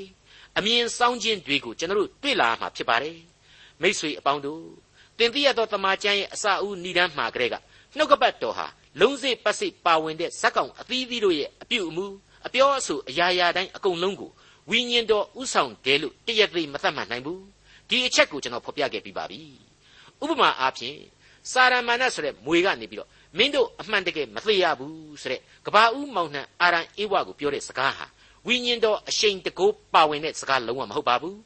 [0.58, 3.18] အမြင်ဆောင်ခြင်းတွေကိုကျွန်တော်တို့တွေ့လာမှာဖြစ်ပါတယ်
[3.82, 4.62] မိษွေအပေါင်းတို့
[5.18, 7.54] တင်ပြရသောတမန်ကျမ်းရဲ့အစာဦးဏ္ဍန်းမှာကလေးက
[7.96, 8.66] နှုတ်ကပတ်တော်ဟာ
[9.00, 12.06] လုံးစိပတ်စိပါဝင်တဲ့ဇက်ကောင်အသီးသီးတို့ရဲ့အပြုအမူ
[12.46, 14.30] အပြောအဆိုအရာရာတိုင်းအကုန်လုံးကို
[14.70, 17.42] ဝိညာဉ်တော်ဥဆောင်တယ်လို့တရက်သေးမသတ်မှတ်နိုင်ဘူး
[17.88, 19.42] ဒီအချက်ကိုကျွန်တော်ဖော်ပြခဲ့ပြီးပါပြီ
[20.22, 20.98] ဥပမာအားဖြင့်
[21.50, 28.06] စာရမဏတ်ဆိုတဲ့မွေကနေပြီးတော့ မင်းတို့အမှန်တကယ်မသိရဘူးဆိုတဲ့ကဘာဦးမောင်နှံအာရန်အေဝါကိုပြောတဲ့စကားဟာ
[28.46, 31.38] ဝိညာဉ်တော်အရှိန်တကိုးပါဝင်တဲ့စကားလုံးဝမဟုတ်ပါဘူး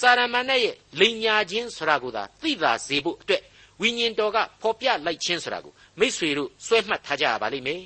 [0.00, 3.42] စာရမဏတ်ရဲ့လိန်ညာခြင်းဆိုတာကိုသာသိသာစေဖို့အတွက်
[3.82, 7.82] ဝိညာဉ်တော်ကဖော်ပြလိုက်ခြင်းဆိုတာကိုမိษွေတို့စွဲမှတ်ထားကြရပါလိမ့်မယ်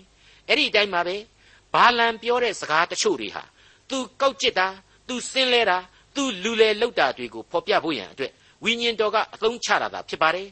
[0.49, 1.17] အဲ့ဒီအတိုင်းပါပဲ
[1.75, 3.45] ဘာလံပြောတဲ့စကားတချို့တွေဟာ
[3.91, 4.69] သူကောက်ကျစ်တာ
[5.09, 5.79] သူစင်းလဲတာ
[6.17, 8.33] သူလူလေလောက်တာတွေကိုဖော်ပြဖို့ရန်အတွက်
[8.65, 10.49] ဝိညာဉ်တော်ကအသုံးချတာသာဖြစ်ပါတယ်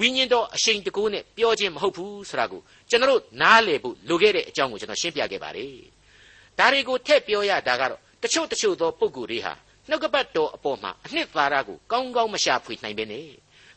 [0.00, 5.74] ဝိညာဉ်တော်အရှိန်တကိုးနဲ့ပြောခြင်းမဟုတ်ဘူးဆိုတာကိုကျွန်တော်နားလည်ဖို့လိုခဲ့တဲ့အကြောင်းကိုကျွန်တော်ရှင်းပြခဲ့ပါတယ်
[6.58, 9.52] ဒါတွေကိုထည့်ပြောရတာကတော့တချို့တချို့သောပုံကိုယ်တွေဟာ
[9.88, 13.28] နှုတ်ကပတ်တော်အပေါ်မှာအနှစ်သာရကိုကောင်းကောင်းမရှာဖွေနိုင်ပဲနဲ့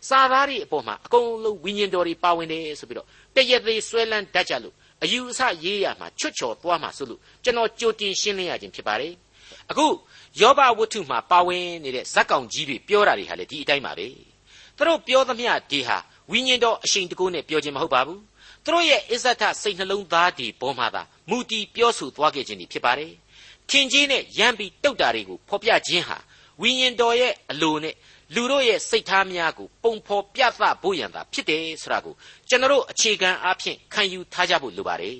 [0.09, 9.13] စာသားတွေအပေါ်မှာအကုန်လုံးဝိညာဉ်တော်တွေပါဝင်တယ်ဆိုပြီးတော့တရသေးဆွဲလန်းတတ်ကြလို့အယူအဆရေးရမှာချွတ်ချော်သွားမှာဆိုလို့ကျွန်တော်ကြိုတင်ရှင်းလင်းရခြင်းဖြစ်ပါတယ်
[9.69, 9.87] အခု
[10.41, 14.07] ယောဘဝတ္ထုမှာပါဝင်နေတဲ့ဇက်ကောင်ကြီးတွေပြောတာတွေဟာလေဒီအတိုင်းပါပဲ
[14.77, 15.97] သူတို့ပြောသမျှဒီဟာ
[16.31, 18.21] ဝိညာဉ်တော်အရှိန်တကူနဲ့ပြောခြင်းမဟုတ်ပါဘူး
[18.63, 23.13] သူတို့ရဲ့အစ္ဆထစိတ်နှလုံးသားဒီပေါ်မှာသာမူတီပြောဆိုသွားခဲ့ခြင်းဖြစ်ပါတယ်
[23.69, 26.17] ထင်ကြီးနဲ့ရမ်းပြီးတုတ်တာတွေကိုဖော်ပြခြင်းဟာ
[26.61, 27.95] ဝိညာဉ်တော်ရဲ့အလိုနဲ့
[28.35, 32.13] လူတို့ရဲ့စိတ်ထားများကိုပုံဖော်ပြသဖို့ရန်သာဖြစ်တယ်ဆိုတာကို
[32.49, 35.17] ကျွန်တော်အခြေခံအားဖြင့်ခံယူထားကြဖို့လိုပါတယ်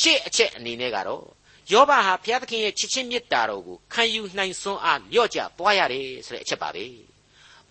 [0.00, 1.24] ရှေ့အချက်အနေနဲ့ကတော့
[1.72, 6.84] ယောဘဟာဘုရားသခင်ရဲ့ချစ်ချင်းမေတ္တာတော်ကိုခံယူနိုင်စွမ်းအားလျော့ကျသွားရတယ်ဆိုတဲ့အချက်ပါပဲ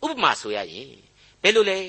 [0.01, 0.91] ဩဥပမာဆိုရရင်
[1.41, 1.79] ဘယ်လိုလဲ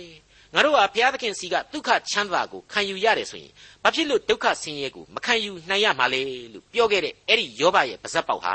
[0.55, 6.21] ငါတို့ဟာဘုရားသခင်စီကဒုက္ခချမ်းသာကိုခံယူရတယ်ဆိုရင်ဘာဖြစ်လို့ဒုက္ခဆင်းရဲကိုမခံယူနိုင်ရမှာလဲ
[6.53, 8.55] လို့ပြောခဲ့တဲ့အဲ့ဒီယောဘရဲ့ပါဇက်ပေါက်ဟာ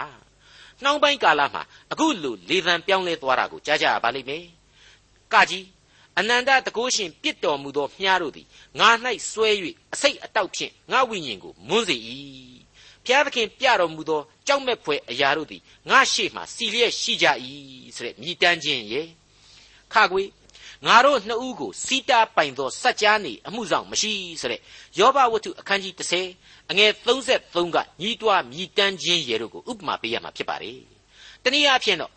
[0.83, 4.43] နှောင်းပိုင်းကာလမှာအခုလိုလေသံပြောင်းလဲသွားတာကိုကြားကြရပါလိမ့်မယ်။
[5.33, 5.65] ကကြီး
[6.19, 8.47] အနန္တတကုရှင်ပြစ်တော်မူသောမြားတို့သည်
[8.79, 8.89] ငါ၌
[9.31, 9.49] စွဲ၍
[9.93, 11.97] အစိတ်အတောက်ဖြင့်ငါဝိညာဉ်ကိုမွန်းစေ၏။
[13.05, 17.27] ဘုရားသခင်ပြတော်မူသောကြောက်မဲ့ဖွယ်အရာတို့သည်ငါရှေ့မှစီလျက်ရှိကြ၏
[17.95, 19.07] ဆိုတဲ့မြည်တမ်းခြင်းရဲ့
[19.93, 20.23] ခါကွေ
[20.87, 24.61] ငါတို့နှစ်ဦးကိုစီတာပိုင်သောစัจ जा နေအမှုဆောင်မရှိဆိုတဲ့
[24.99, 25.93] ယောဘဝတ္ထုအခန်းကြီး
[26.31, 30.79] 30အငယ်33ကညီးတွားမြည်တမ်းခြင်းရဲ့တို့ကိုဥပမာပေးရမှာဖြစ်ပါတယ်။
[31.43, 32.11] တနည်းအားဖြင့်တော့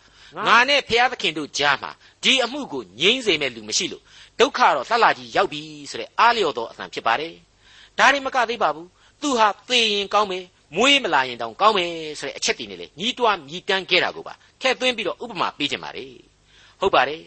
[0.46, 1.90] ငါနဲ့ဖျားသခင်တို့ကြားမှာ
[2.24, 4.02] ဒီအမှုကိုငြိမ့်စေမဲ့လူမရှိလို့
[4.40, 7.34] ဒုက္ခတော့လှလှကြီးရောက်ပြီဆိုတဲ့အားလျော်သောအသံဖြစ်ပါတယ်။
[7.98, 8.88] ဒါရင်မကသေးပါဘူး။
[9.22, 10.44] သူဟာသေရင်ကောင်းမယ်
[10.76, 16.12] မွေးမလာရင်တောင်ကောင်းမယ်ဆိုတဲ့အချက်တည်းနဲ့လေညီးတွားမြည်တမ်းခဲ့တာကိုပါထည့်သွင်းပြီးတော့ဥပမာပေးခြင်းပါတယ်။
[16.80, 17.22] ဟုတ်ပါတယ်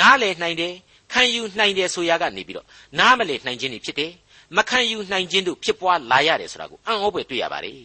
[0.00, 0.74] နားလည်နိုင်တယ်
[1.12, 2.66] ခံယူနိုင်တယ်ဆိုရကနေပြီးတော့
[2.98, 4.12] နားမလည်နိုင်ခြင်းတွေဖြစ်တယ်
[4.56, 7.76] မခံယူနိုင်ခြင်းတို့ဖြစ်ပွားလာရတယ်ဆိုတာကိုအံ့ဩဖွယ်တွေ့ရပါတယ်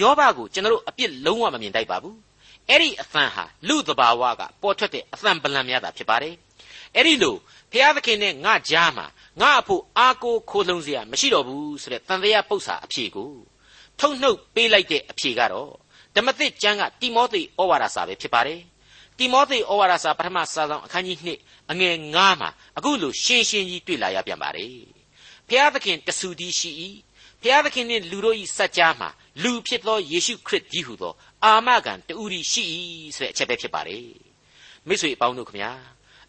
[0.00, 2.16] ယောဘကိုကျွန်တော်တို့အပြစ်လုံးဝမမြင်တတ်ပါဘူး
[2.68, 6.34] အဲ့ဒီအသံဟာလူသဘာဝကပေါ်ထွက်တဲ့အသံပလံများတာဖြစ်ပါတယ်
[6.96, 7.36] အဲ့ဒီလို
[7.72, 9.06] ဘုရားသခင်နဲ့ငါကြားမှာ
[9.40, 13.30] ငါအဖို့အာကိုခိုးလုံးစရာမရှိတော့ဘူးဆိုတဲ့တန်တရားပု္ပ္ပာအဖြေကို
[14.00, 15.70] ထုတ်နှုတ်ပေးလိုက်တဲ့အဖြေကတော့
[16.14, 18.60] ဓမ္မသစ်ကျမ်းကတိမောသေဩဝါဒစာပဲဖြစ်ပါတယ်
[19.18, 24.76] တိမောသေဩဝါဒစာပထမစာဆောင်အခန်းကြီး2အငယ်9မှာအခုလိုရှင်းရှင်းကြီးတွေ့လာရပြန်ပါတယ်။
[25.48, 26.70] ဖျားသခင်တဆူတည်းရှိ၏။
[27.42, 29.08] ဖျားသခင်နှင့်လူတို့၏စัจ जा မှာ
[29.42, 31.12] လူဖြစ်သောယေရှုခရစ်ကြီးဟုသော
[31.44, 32.62] အာမခံတူရီရှိ၏
[33.16, 34.06] ဆိုတဲ့အချက်ပဲဖြစ်ပါတယ်။
[34.86, 35.70] မိတ်ဆွေအပေါင်းတို့ခမညာ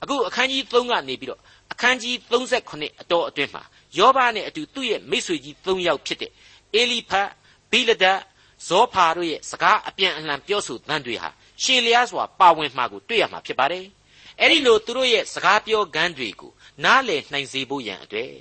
[0.01, 3.63] အခုအခန်းကြီး3ကနေပြီးတော့အခန်းကြီး38အတော်အတွင်းမှာ
[3.97, 6.31] ယောဘနဲ့အတူသူ့ရဲ့မိတ်ဆွေကြီး3ယောက်ဖြစ်တဲ့
[6.75, 7.29] အေလိဖတ်
[7.71, 8.19] ဘိလဒတ်
[8.67, 11.29] ဇောဖာတို့ရဲ့စကားအပြန်အလှန်ပြောဆိုသံတွေဟာ
[11.63, 13.85] ရှေလျားစွာပါဝင်မှာကိုတွေ့ရမှာဖြစ်ပါတယ်။
[14.41, 16.51] အဲဒီလိုသူတို့ရဲ့စကားပြောကမ်းတွေကို
[16.83, 18.33] နားလည်နိုင်စေဖို့ရန်အတွက်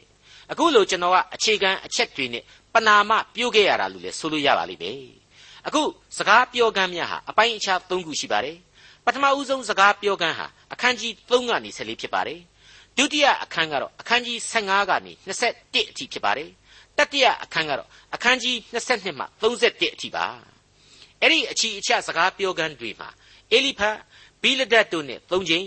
[0.50, 5.00] အခုလိုကျွန်တော်ကအခြေခံအချက်တွေနဲ့ပနာမပြုတ်ခဲ့ရတာလို့လည်းဆိုလို့ရပါလိမ့်မယ်။
[5.66, 5.82] အခု
[6.18, 8.56] စကားပြောကမ်းများဟာအပိုင်းအခြား၃ခုရှိပါတယ်။
[9.04, 12.40] ပထမဦးဆုံးစကားပြောကမ်းဟာအခန်းကြီး3ကနေ14ဖြစ်ပါတယ်။
[12.96, 16.50] ဒုတိယအခန်းကတော့အခန်းကြီး15ကနေ21အထိဖြစ်ပါတယ်။
[16.98, 20.26] တတိယအခန်းကတော့အခန်းကြီး22မှ31အထိပါ။
[21.21, 23.09] အဲ့ဒီအချီအချစကားပြောကန်းတွေမှာ
[23.51, 23.97] အေလိဖတ်
[24.41, 25.65] ဘီလဒတ်တို့နဲ့၃ချိန်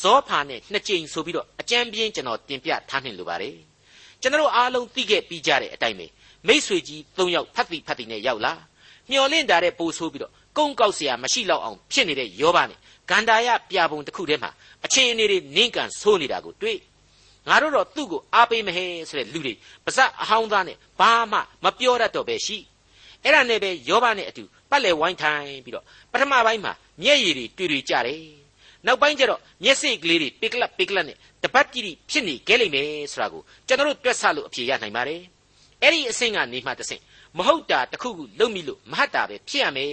[0.00, 3.56] ဇောဖာနဲ့၂ချိန်ဆိုပြီးတော့အကြံပြင်းကျွန်တော်တင်ပြထားနှင်လိုပါတယ်
[4.22, 6.06] ကျွန်တော်အားလုံးသိခဲ့ပြီးကြတဲ့အတိုင်းပဲ
[6.46, 8.54] မိษွေကြီး၃ယောက်ဖတ်တိဖတ်တိနဲ့ရောက်လာ
[9.10, 12.78] မျော်လင့်တာတဲ့ပို့ဆိုးပြီးတော့ကုန်းကောက်เสียမရှိတော့အောင်ဖြစ်နေတဲ့ယောဘနဲ့
[13.10, 14.50] ဂန္ဓာယပြပုံတစ်ခုတည်းမှာ
[14.84, 16.78] အခြေအနေတွေနင့်ကန်ဆိုးနေတာကိုတွေ့
[17.48, 22.58] ငါတို့တော့သူ့ကိုအားပေးမဟဲဆိုတဲ့လူတွေပါဇက်အဟောင်းသားနဲ့ဘာမှမပြောတတ်တော့ပဲရှိ
[23.25, 28.21] အဲ့ဒါနဲ့ပဲယောဘနဲ့အတူပတ်လည်ဝိုင်းထိုင်ပြီးတော့ပထမပိုင်းမှာမျက်ရည်တွေတွေ့တွေ့ကြတယ်
[28.85, 35.21] နောက်ပိုင်းကျတော့မျက်စိကလေးတွေပိကလပ်ပိကလပ်နဲ့တပတ်ကြည့်ဖြစ်နေခဲ့လိမ့်မယ်ဆိုတာကိုကျွန်တော်တို့တွက်ဆလို့အဖြေရနိုင်ပါတယ်
[35.81, 37.01] အဲ့ဒီအဆင့်ကနေမှတစ်ဆင့်
[37.37, 39.91] မဟုတ်တာတစ်ခုခုလုံမိလို့မဟတ်တာပဲဖြစ်ရမယ်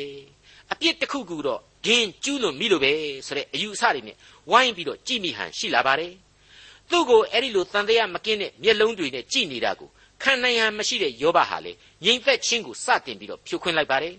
[0.72, 2.92] အပြစ်တစ်ခုခုတော့ဂင်းကျူးလွန်မိလို့ပဲ
[3.26, 4.16] ဆိုတဲ့အယူအဆတွေနဲ့
[4.50, 6.12] ဝိုင်းပြီးတော့ကြည်မိဟန်ရှိလာပါတယ်
[6.90, 9.90] သူ့ကိုအဲ့ဒီလိုတန်တရားမကင်းတဲ့မျက်လုံးတွေနဲ့ကြည်နေတာကို
[10.22, 11.72] ခံနိုင်ရန်မရှိတဲ့ယောဘဟာလေ
[12.04, 14.14] ငြိမ်သက်ခြင်းကိုစတင်ပြီးတော့ဖြိုခွင်းလိုက်ပါတယ်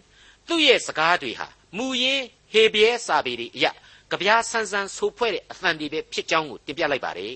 [0.47, 3.65] သူ့ရဲ့စကားတွေဟာမူရင်းဟေဘရဲစာပေတွေအရ
[4.11, 7.35] ကြပြားဆန်းဆန်းဆိုဖွဲ့တဲ့အသံတွေပဲဖြစ်ကြောင်းကိုတင်ပြလိုက်ပါတယ်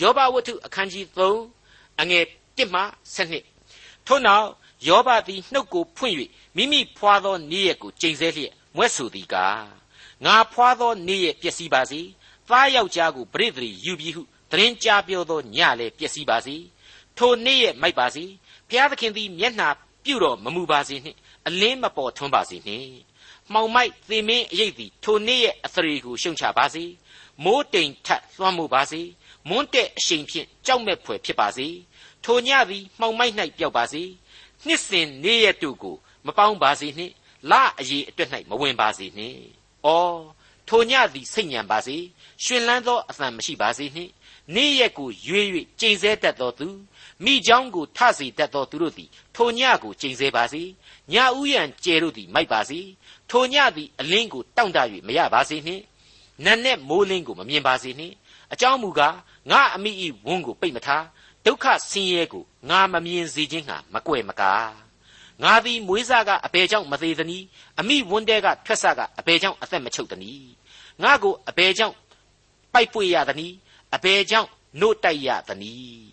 [0.00, 2.24] ယောဘဝတ္ထုအခန်းကြီး3အငယ်
[2.56, 2.82] 1မှ
[3.44, 4.48] 7ထို့နောက်
[4.88, 6.16] ယောဘသည်နှုတ်ကိုဖွင့်၍
[6.56, 9.64] မိမိဖွာသောနေ့ရက်ကိုကျိန်ဆဲလျက်မွဲ့ဆိုသည်ကား
[10.24, 12.00] ငါဖွာသောနေ့ရက်ပျက်စီးပါစေ
[12.48, 16.56] သားယောက်ျားကိုပရိသေရီယူပြီးဟုသတင်းကြားပြောသောညလည်းပျက်စီးပါစေ
[17.18, 18.24] ထိုနေ့ရက်မိုက်ပါစေ
[18.68, 19.68] ဘုရားသခင်သည်မျက်နှာ
[20.04, 22.90] ပြုတော်မမူပါစေနှင့်အလင်းမပေါ်ထွန်းပါစေနှင့်
[23.52, 26.84] မှောင်မိုက်သေမင်းအရေးသည်ထိုနေ့ရဲ့အသရေကိုရှုံချပါစေ
[27.44, 29.00] မိုးတိမ်ထက်လွှမ်းမိုးပါစေ
[29.48, 31.68] မွန်းတဲ့အရှိန်ဖြင့်ကြောက်မဲ့ဖွယ်ဖြစ်ပါစေ
[32.24, 34.02] ထိုညသည်မှောင်မိုက်၌ပျောက်ပါစေ
[34.66, 35.96] နှစ်စဉ်နေ့ရက်တို့ကို
[36.26, 37.12] မပေါင်းပါစေနှင့်
[37.50, 39.40] လအရေးအတွက်၌မဝင်ပါစေနှင့်
[39.86, 39.88] ဩ
[40.68, 41.96] ထိုညသည်စိတ်ညံပါစေ
[42.44, 44.12] ရှင်လန်းသောအသံမရှိပါစေနှင့်
[44.54, 45.46] နေ့ရက်ကိုရွေး၍
[45.80, 46.68] ကျိန်ဆဲတတ်သောသူ
[47.25, 50.63] မိเจ้าကိုထစေတတ်သောသူတို့သည်ထိုညကိုကျိန်ဆဲပါစေ
[51.13, 52.79] ညဥ်ရန်ကျဲတို့သည်မိုက်ပါစေ
[53.29, 55.83] ထိုညသည်အလင်းကိုတောင့်တ၍မရပါစေနှင့်
[56.45, 58.15] နတ်နဲ့မိုးလင်းကိုမမြင်ပါစေနှင့်
[58.53, 59.15] အကြောင်းမူကား
[59.51, 61.05] ငါအမိဤဝန်းကိုပိတ်မထား
[61.45, 64.89] ဒုက္ခဆင်းရဲကိုငါမမြင်စေခြင်းဟာမကွယ်မကား
[65.43, 67.45] ငါသည်မွေးစားကအဘယ်ကြောင့်မသေးသနည်း
[67.79, 70.49] အမိဝန်းတဲကထွက်ဆကအဘယ်ကြောင့်အသက်မချုပ်သနည်း
[71.03, 71.95] ငါကိုအဘယ်ကြောင့်
[72.73, 73.55] ပိုက်ပွေရသနည်း
[73.95, 76.12] အဘယ်ကြောင့်နှုတ်တိုက်ရသနည်း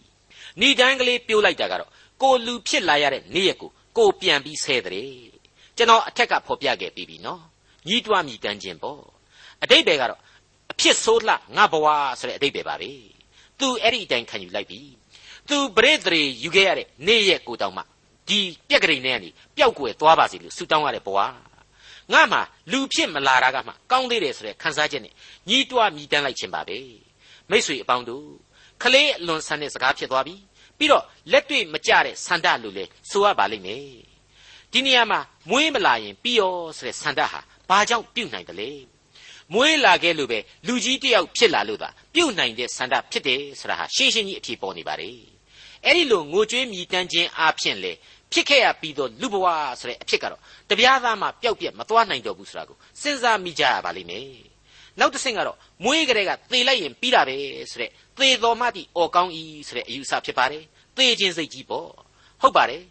[0.59, 1.89] ဏိဒန်းကလေးပြိုးလိုက်တာကတော့
[2.21, 5.09] ကိုလူဖြစ်လာရတဲ့နေ့ရက်ကိုကိုပြန်ပြီးဆဲတဲ့
[5.77, 7.41] ကျွန်တော်အထက်ကဖော်ပြခဲ့ပြီးပြီနော်
[7.87, 9.01] ညီးတွားမြည်တမ်းခြင်းပေါ့
[9.63, 10.19] အတိတ်ဘယ်ကတော့
[10.71, 11.87] အဖြစ်ဆိုးလှငါဘဝ
[12.19, 12.91] ဆိုတဲ့အတိတ်ပဲပါပဲ
[13.59, 14.81] သူအဲ့ဒီအတိုင်းခံယူလိုက်ပြီ
[15.49, 17.81] သူပရိသေယူခဲ့ရတဲ့နေ့ရက်ကိုတောင်မှ
[18.27, 21.19] ဒီပြက်ကလေးနဲ့ကနေပျောက်ကွယ်သွားပါစေလို့ဆုတောင်းရတဲ့ဘဝ
[22.13, 22.39] ငါမှ
[22.71, 25.13] လူဖြစ်မလာတာကမှကောင်းသေးတယ်ဆိုတဲ့ခံစားချက်နဲ့
[25.49, 26.79] ညီးတွားမြည်တမ်းလိုက်ခြင်းပါပဲ
[27.49, 28.25] မိษွေအပေါင်းတို့
[28.81, 30.35] ခလေးအလွန်ဆန်းတဲ့စကားဖြစ်သွားပြီ
[30.77, 33.85] ပြီးတော့လက်တွေ့မကြတဲ့ဆန္ဒလို့လေဆိုရပါလိမ့်မယ်
[34.71, 37.39] ဒီနေရာမှာမွေးမလာရင်ပြီးရောဆိုတဲ့ဆန္ဒဟာ
[37.69, 38.69] ဘာကြောင့်ပြုတ်နိုင်တယ်လဲ
[39.53, 45.17] မွေးလာခဲ့လို့ပဲလူကြီးတယောက်ဖြစ်လာလို့သာပြုတ်နိုင်တဲ့ဆန္ဒဖြစ်တယ်ဆိုတာဟာရှင်းရှင်းကြီးအဖြေပေါ်နေပါတယ်
[45.85, 47.93] အဲ့ဒီလိုငိုကြွေးမြည်တမ်းခြင်းအပြင်လေ
[48.33, 49.45] ဖြစ်ခဲ့ရပြီးတော့လူဘဝ
[49.79, 54.50] ဆိုတဲ့အဖြစ်ကတော့တပြားသားမှပျောက်ပြက်မသွားနိုင်တော့ဘူးဆိုတာကိုစဉ်းစားမိကြရပါလိမ့်မယ်
[54.99, 57.35] နောက်တစ်ဆင့်ကတော့မွေးကလေးကသေလိုက်ရင်ပြီးတာပဲ
[57.71, 60.63] ဆိုတဲ့သေတော်မှတိအော်ကောင်းဤဆိုတဲ့အယူအဆဖြစ်ပါတယ်
[60.97, 61.89] သေခြင်းစိတ်ကြီးပေါ့
[62.41, 62.83] ဟုတ်ပါတယ်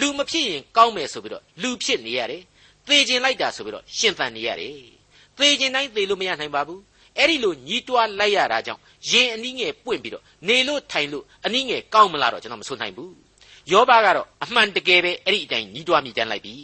[0.00, 2.42] လူမဖြစ်ရင်ကောင်းမယ်ဆိုပြီးတော့လူဖြစ်နေရတယ်
[2.88, 4.76] သေခြင်းလိုက်တာဆိုပြီးတော့ရှင်သန်နေရတယ်
[5.38, 6.80] သေခြင်းတိုင်းသေလို့မရနိုင်ပါဘူး
[7.18, 13.14] အဲ့ဒီလိုညီးတွားလိုက်ရတာကြောင့်ရင်အနည်းငယ်ပွင့်ပြီးတော့နေလို့ထိုင်လို့အနည်းငယ်ကောင်းမလားတော့ကျွန်တော်မဆိုနိုင်ဘူး
[13.72, 16.54] ယောဘကတော့အမှန်တကယ်ပဲအဲ့ဒီအတိုင်းညီးတွားမိတန်းလိုက်ပြီ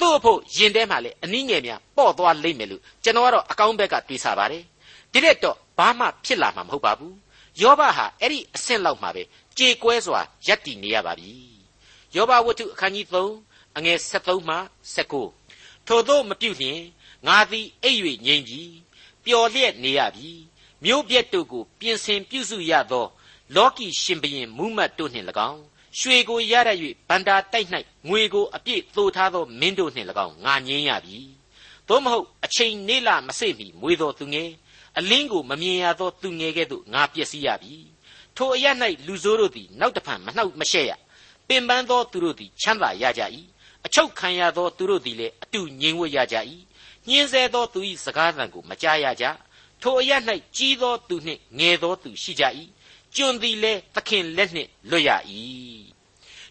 [0.00, 4.64] သူ့အဖို့ရင်ထဲမှာလေအနည်းငယ်များပေါ့သွားလိမ့်မယ်လို့ကျွန်တော်ကတော့အကောင်းဘက်ကတွေးဆပါတယ်
[5.12, 7.16] ဒီတဲ့တော့ဘာမှဖြစ်လာမှာမဟုတ်ပါဘူး
[7.60, 9.22] ယောဘဟာအဲ့ဒီအဆင့်လောက်မှာပဲ
[9.58, 11.32] ကြေကွဲစွာရပ်တည်နေရပါပြီ
[12.14, 13.06] ယောဘဝတ္ထုအခန်းကြီး
[13.42, 14.56] 3အငယ်73မှ
[15.20, 16.80] 79ထို့သောမပြုလျင်
[17.26, 18.62] ငါသည်အိပ်၍ငြိမ်ပြီ
[19.24, 20.30] ပျော်လျက်နေရပြီ
[20.84, 23.06] မြို့ပြက်တို့ကိုပြင်ဆင်ပြုစုရသော
[23.54, 25.62] လောကီရှင်ဘရင်မူးမတ်တို့နှင့်၎င်း
[25.98, 26.70] ရွှေကိုရရ၍
[27.08, 27.68] ဗန္တာတိုက်၌
[28.08, 31.18] ငွေကိုအပြည့်သိုထားသောမင်းတို့နှင့်၎င်းငါငြင်းရပြီ
[31.88, 34.50] သို့မဟုတ်အချိန်နေလမစေ့မီမွေသောသူငယ်
[34.98, 37.74] အလင်းကိုမမြင်ရသောသူငယ်ကဲ့သို့ငါပျက်စီးရပြီ
[38.36, 38.66] ထိုအရ၌
[39.06, 40.92] လူဆိုးတို့သည်နောက်တဖန်မနှောက်မရှက်ရ
[41.48, 43.22] ပင်ပန်းသောသူတို့သည်ချမ်းသာရကြ၏
[43.86, 46.36] အချုပ်ခံရသောသူတို့သည်လည်းအတူငြိမ်ဝှက်ရကြ၏
[47.08, 49.24] ညှင်းဆဲသောသူ၏စကားသံကိုမကြားရကြ
[49.82, 50.12] ထိုအရ၌
[50.56, 52.44] ကြီးသောသူနှင့်ငယ်သောသူရှိကြ၏
[53.16, 55.10] ကျွန်သည်လည်းသခင်လက်နှင့်လွတ်ရ၏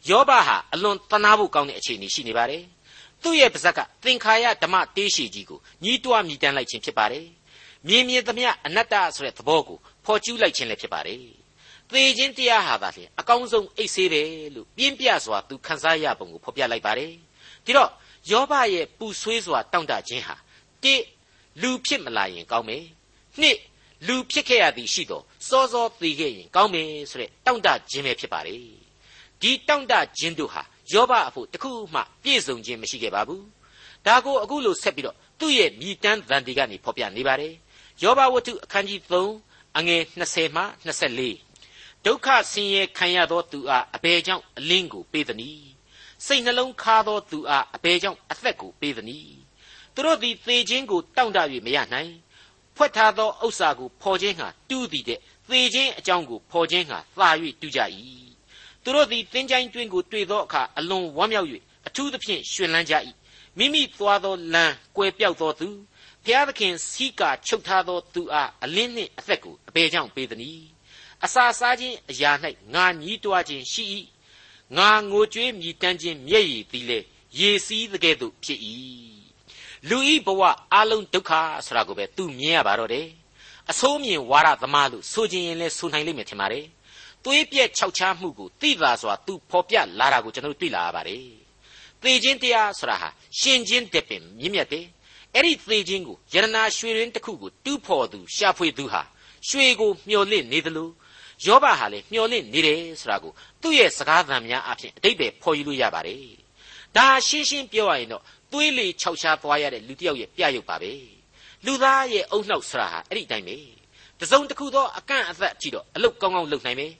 [0.09, 2.63] ယောဘဟာအလွန်တနာဖို့ကောင်းတဲ့အခြေအနေရှိနေပါတယ်
[3.23, 7.25] သူ့ရဲ့ပါဇက်ကသင်္ခါရဓမ္မတေးရှိကြီးကိုညှိတွားမြည်တမ်းလိုက်ခြင်းဖြစ်ပါတယ်
[7.87, 11.19] မြင်မြင်သမျှအနတ္တဆိုတဲ့သဘောကိုဖော်ကျူးလိုက်ခြင်းလည်းဖြစ်ပါတယ်
[11.91, 17.11] သေခြင်းတရားဟာသာလျှင်အကောင်းဆုံးအိတ်ဆေးတယ်လို့ပြင်းပြစွာသူခန်းစားရပုံကိုဖော်ပြလိုက်ပါတယ်
[17.65, 17.89] ဒီတော့
[18.31, 20.35] ယောဘရဲ့ပူဆွေးစွာတောင့်တခြင်းဟာ
[20.83, 20.95] တိ
[21.61, 22.83] လူဖြစ်မလာရင်ကောင်းမယ်
[23.41, 23.57] နှစ်
[24.07, 28.57] လူဖြစ်ခဲ့ရသည်ရှိတော့ စောစောသေခဲ့ရင်ကောင်းမယ်ဆိုတဲ့တောင့်တခြင်းပဲဖြစ်ပါလေ
[29.41, 33.45] ဒီတောင့်တခြင်းတို့ဟာယောဘအဖို့တခုမှပြည့်စုံခြင်းမရှိခဲ့ပါဘူး
[34.05, 37.53] ဒါကိုအခုလို့ဆက်ပြီးတော့သူ့ရဲ့မြည်တမ်းဗန်ဒီကနေဖော်ပြနေပါတယ်
[38.03, 40.63] ယောဘဝတ္ထုအခန်းကြီး3အငယ်20မှ
[41.23, 45.67] 24ဒုက္ခဆင်းရဲခံရသောသူအားအဘယ်ကြောင့်အလင်းကိုပေးသနည်း
[46.25, 49.35] စိတ်နှလုံးခါသောသူအားအဘယ်ကြောင့်အသက်ကိုပေးသနည်း
[49.93, 52.11] သူတို့သည်သေခြင်းကိုတောင့်တ၍မရနိုင်
[52.75, 57.29] ဖွက်ထားသောဥစ္စာကိုဖော်ခြင်းဟာတူးသည်တဲ့ သေခြင်းအကြောင်းကိုဖော်ခြင်းဟာသာ၍
[57.61, 57.79] တူးကြ၏
[58.83, 61.47] သူတို့သည်သင်ချိုင်းတွင်ကိုတွေ့သောအခါအလွန်ဝမ်းမြောက်၍
[61.87, 62.93] အထူးသဖြင့်ရှင်လန်းကြ၏
[63.57, 65.69] မိမိသွားသောလမ်းကွယ်ပြောက်သောသူ
[66.25, 70.61] ဖျားသခင်စီးကာချုပ်ထားသောသူအားအလင်းနှင့်အသက်ကိုအပေကြောင့်ပေးသည်။
[71.25, 72.31] အစာစားခြင်းအရာ၌
[72.73, 73.83] ငါညီးတွားခြင်းရှိ၏။
[74.77, 76.99] ငါငိုကြွေးမြည်တမ်းခြင်းမျက်ရည်သည်လေ
[77.39, 78.59] ရေစီးသကဲ့သို့ဖြစ်၏။
[79.89, 80.41] လူဤဘဝ
[80.73, 81.31] အလုံးဒုက္ခ
[81.65, 83.07] ဆိုတာကိုပဲသူမြင်ရပါတော့တယ်။
[83.71, 86.65] အဆိုးမြင်ဝါရသမားလို့ဆိုခြင်းရင်လည်းဆိုနိုင်လိမ့်မယ်ထင်ပါတယ်။
[87.23, 91.25] သွေးပြက်ခြောက်ခြားမှုကိုသိသာစွာသူဖော်ပြလာတာကိုကျွန်တော်တို့တွေ့လာရပါတယ်။
[92.01, 94.85] သေခြင်းတရားဆိုတာဟာရှင်ခြင်းတပင်မြင့်မြတ်တယ်။
[95.35, 99.01] အဲ့ဒီသေခြင်းကိုယရနာရွှေရင်းတစ်ခုကိုတူးဖော်သူရှာဖွေသူဟာ
[99.47, 100.89] ရွှေကိုမျော်လင့်နေသလို
[101.45, 106.19] ယောဘဟာလည်းမျော်လင့်နေတယ်ဆိုတာကိုသူ့ရဲ့စကားသံများအဖြစ်အတိတ်ပဲဖော်ယူလို့ရပါတယ်
[106.95, 110.91] ဒါရှင်းရှင်းပြောရရင်တော့သွေးလေခြောက်ခြားသွားရတဲ့လူတစ်ယောက်ရဲ့ပြရုပ်ပါပဲ
[111.65, 113.57] လူသားရဲ့အုံနှောက်ဆိုတာဟာအဲ့ဒီတိုင်းပဲ
[114.19, 116.93] တစုံတစ်ခုသောအကန့်အသတ်ကြည့်တော့အလုတ်ကောင်းကောင်းလုပ်နိုင်မယ်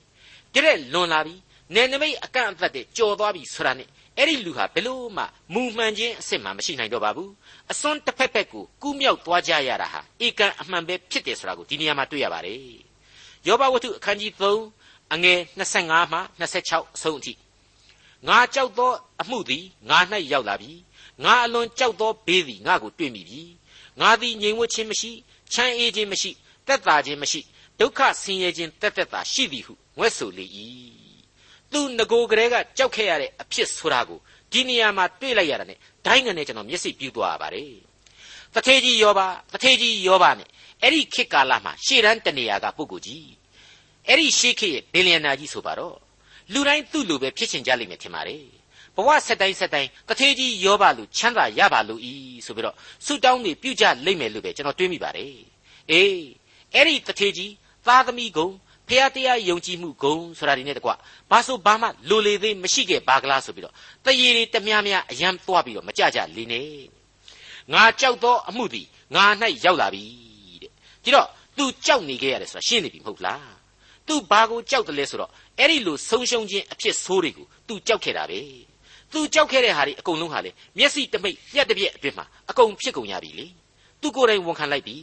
[0.54, 1.34] ကြတဲ့လွန်လာပြီ
[1.74, 5.24] နယ်နိမိတ်အကန့်အသတ်တွေကြော်သွားပြီဆိုတာနဲ့အဲ့ဒီလူဟာဘယ်လို့မှ
[5.54, 7.30] မူမှန်ခြင်းအစ်စ်မှမရှိနိုင်တော့ပါဘူး
[7.72, 12.60] အစွန်းတစ်ဖက်ဖက်ကိုကူးမြောက်သွားကြရတာဟာဧကန်အမှန်ပဲဖြစ်တယ်ဆိုတာကိုဒီနေရာမှာတွေ့ရပါတယ်
[13.46, 14.32] ယောဘဝတ္ထုအခန်းကြီး
[14.72, 17.34] 3အငယ်25မှ26အဆုံးအထိ
[18.28, 19.98] ငါကြောက်သောအမှုသည်ငါ၌
[20.32, 20.72] ရောက်လာပြီ
[21.24, 23.42] ငါအလွန်ကြောက်သောဘေးသည်ငါကိုတွေ့မိပြီ
[24.00, 25.10] ငါသည်ငြိမ်ဝှက်ခြင်းမရှိ
[25.52, 26.30] ချမ်းအေးခြင်းမရှိ
[26.68, 27.40] တက်တာခြင်းမရှိ
[27.80, 30.46] ဒုက္ခဆင်းရဲခြင်းတက်တက်တာရှိသည်ဟုငွဲ့ဆိုလေ၏
[31.72, 34.18] သူငကိုကလေးကကြောက်ခဲ့ရတဲ့အဖြစ်ဆိုတာကို
[34.52, 35.74] ဒီနေရာမှာတွေ့လိုက်ရတာ ਨੇ
[36.06, 37.72] ဒိုင်းငနဲ့ကျွန်တော်မျက်စိပြူသွားရပါတယ်
[38.54, 39.20] တထေကြီးယောဘ
[39.52, 40.44] တထေကြီးယောဘ ਨੇ
[40.82, 43.28] အဲ့ဒီခေတ်ကာလမှာရှေ့တန်းတနေရာကပုဂ္ဂိုလ်ကြီး
[44.08, 45.96] အဲ့ဒီရှေးခေတ်ရဲ့ဘီလီယံနာကြီးဆိုပါတော့
[46.52, 48.44] လူတိုင်းသူ့လူပဲဖြစ်ချင်ကြလိမ့်မယ်ထင်ပါတယ်
[48.95, 52.13] ဘဝဆက်တိုင်းဆက်တိုင်းတထေကြီးယောဘလူချမ်းသာရပါလို့ဤ
[52.45, 55.33] ဆိုပြီးတော့ဆုတောင်းနေပြုကြလိမ့်မယ်လို့ပဲကျွန်တော်တွေးမိပါတယ်
[55.91, 56.21] အေး
[56.73, 57.51] အဲ့ဒီတထေကြီး
[57.87, 58.49] သားသမီးကုံ
[58.87, 60.91] ဖះတရားယုံကြည်မှုဂုံဆိုတာဒီနဲ့တကွ
[61.31, 63.73] ဘာဆိုဘာမှလိုလေသေးမရှိခဲ့ပါကလားဆိုပြီးတော့
[64.05, 66.61] တရေတွေတများများအယံသွားပြီးတော့မကြကြလေးနေ
[67.73, 69.25] ငါကြောက်သောအမှုသည်ငါ၌
[69.65, 70.03] ရောက်လာပြီ
[70.61, 70.71] တဲ့
[71.03, 73.49] ကြည့်တော့ तू ကြောက်နေခဲ့ရတယ်ဆိုတာရှင်းနေပြီမဟုတ်လား
[74.07, 78.39] तू ဘာကိုကြောက်တယ်လဲဆိုတော့အဲ့ဒီလိုဆုံးရှုံးခြင်းအဖြစ်ဆိုးတွေကို तू ကြောက်ခဲ့တာပဲ
[79.14, 83.46] तू ကြောက်ခဲ့တဲ့ဟာတွေအကုန်လုံးဟာလေမျက်စိတမိတ်ပြက်တပြက်အတွင်းမှာအကုန်ဖြစ်ကုန်ရပြီလေ
[84.00, 84.96] तू ကိုယ်တိုင်ဝန်ခံလိုက်ပြီ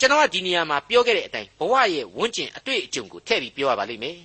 [0.00, 4.18] ကျွန်တော်ကဒီနေရာမှာပြောခဲ့တဲ့အတိုင်းဘဝရဲ့ဝန်းကျင်အတွေ့အကြုံကိုထည့်ပြီးပြောရပါလိမ့်မယ်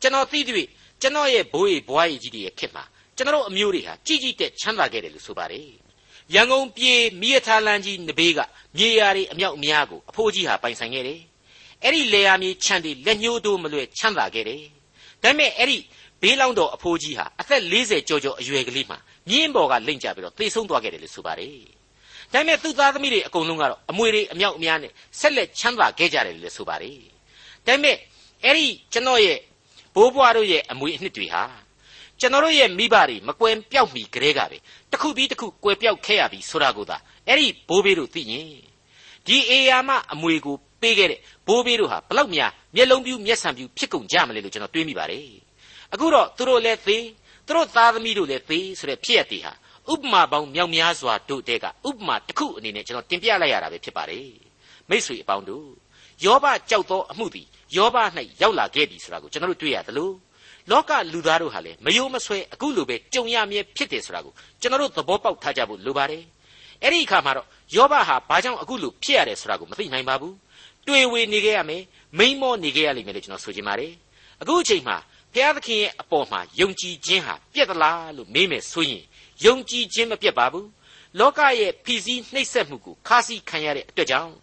[0.00, 0.66] ကျွန်တော်သိတွေ့
[1.02, 2.84] ကျွန်တော်ရဲ့ဘိုးရဲ့ဘွားရဲ့ကြီးတွေရဲ့ခေတ်မှာ
[3.16, 5.68] ကျွန်တော်အမျိုးတွေဟာကြီးကြီးတက်ချမ်းသာခဲ့တယ်လို့ဆိုပါတယ်
[6.34, 8.40] ရန်ကုန်ပြည်မိရထားလန်းကြီးနဘေးက
[8.76, 11.20] မြေယာတွေအမြောက်အများကိုအဖိုးကြီးဟာပိုင်ဆိုင်ခဲ့တယ်
[11.82, 14.62] အဲ့ဒီလေယာမြေခြံတွေလက်ညှိုးတိုးမလွဲချမ်းသာခဲ့တယ်
[15.22, 15.78] ဒါပေမဲ့အဲ့ဒီ
[16.22, 18.98] ဘေးလောင်းတော်အဖိုးကြီးဟာအသက်40ကျော်ကျော်အရွယ်ကလေးမှာ
[19.30, 21.50] မြင်းပေါ်ကလိမ့်ကြပြီးတော့သေဆုံးသွားခဲ့တယ်လို့ဆိုပါတယ်
[22.32, 26.98] ဒါပေမဲ့သူ့သားသမီးတွေအကုန်လုံးကတော့အမွေတွေအမြောက်အများနဲ့ဆက်လက်ချမ်းသာခဲ့ကြတယ်လို့လည်းဆိုပါတယ်
[27.66, 27.96] ဒါပေမဲ့
[28.44, 29.38] အဲ့ဒီကျွန်တော်ရဲ့
[29.94, 31.42] ဘိုးဘွားတို့ရဲ့အမွေအနှစ်တွေဟာ
[32.20, 34.56] ကျွန်တော်တို့ရဲ့မိဘတွေမကွယ်ပြောက်မီကလေးကပဲ
[34.92, 36.96] တခုပြီးတခုကွယ်ပြောက်ခဲ့ရပြီဆိုတာကိုသာ
[37.28, 38.50] အဲ့ဒီဘိုးဘေးတို့သိရင်
[39.26, 45.45] ဒီအေယာမအမွေကိုပေးခဲ့တဲ့ဘိုးဘေးတို့ဟာဘလောက်များမျက်လုံးပြူးမျက်စံပြူးဖြစ်ကုန်ကြမလဲလို့ကျွန်တော်တွေးမိပါတယ်
[45.92, 47.04] အခုတော့သူတို့လည်းသေး
[47.46, 49.52] သူတို့သားသမီးတို့လည်းသေးဆိုတဲ့ဖြစ်ရတဲ့ဟာ
[49.92, 54.28] ဥပမာပေါင်းမြောက်များစွာတို့တဲ့ကဥပမာတစ်ခုအနေနဲ့ကျွန်တော်တင်ပြလိုက်ရတာပဲဖြစ်ပါတယ်
[54.90, 55.68] မိษွေအပေါင်းတို့
[56.24, 57.46] ယောဘကြောက်သောအမှုသည်
[57.76, 57.96] ယောဘ၌
[58.42, 60.10] ရောက်လာခဲ့ပြီဆိုတာကိုကျွန်တော်တို့တွေ့ရသလို
[60.70, 66.22] လောကလူသားတို့ဟာလည်းမယိုးမဆွဲအခုလိုပဲကြုံရမြဲဖြစ်တယ်ဆိုတာကိုကျွန်တော်တို့သဘောပေါက်ထားကြဖို့လိုပါတယ်
[66.82, 67.46] အဲ့ဒီအခါမှာတော့
[67.76, 70.34] ယောဘဟာဘာကြောင့်အခုလိုဖြစ်ရတယ်ဆိုတာကိုမသိနိုင်ပါဘူး
[70.88, 71.82] တွေ့ဝေနေခဲ့ရမယ်
[72.18, 73.92] မိန်မောနေခဲ့ရလိမ့်မယ်လို့ကျွန်တော်ဆိုချင်ပါတယ်
[74.42, 74.96] အခုအချိန်မှာ
[75.36, 79.04] ဘုရားသခင်ရဲ့အပေါ်မှာယုံကြည်ခြင်းဟာပြက်သလားလို့မေးမယ်ဆိုရင်
[79.44, 80.68] ယုံကြည်ခြင်းမပြတ်ပါဘူး
[81.18, 84.34] လောကရဲ့ဖီစည်းနှိပ်စက်မှုကိုခါးစီးခံရတဲ့အတွက်ကြောင့်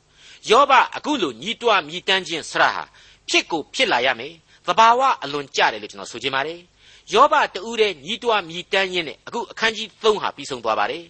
[0.49, 2.83] ယောဘအခုလိုညီးတွားမြည်တမ်းခြင်းဆရာဟာ
[3.29, 4.33] ဖြစ်ကိုဖြစ်လာရမယ်
[4.67, 6.59] သဘာဝအလွန်ကြတယ်လို့ကျွန်တော်ဆိုချင်ပါတယ်
[7.13, 11.05] ယောဘတူးတဲ့ညီးတွားမြည်တမ်းခြင်းနဲ့အခုအခန်းကြီး3ဟာပြီးဆုံးသွားပါတယ်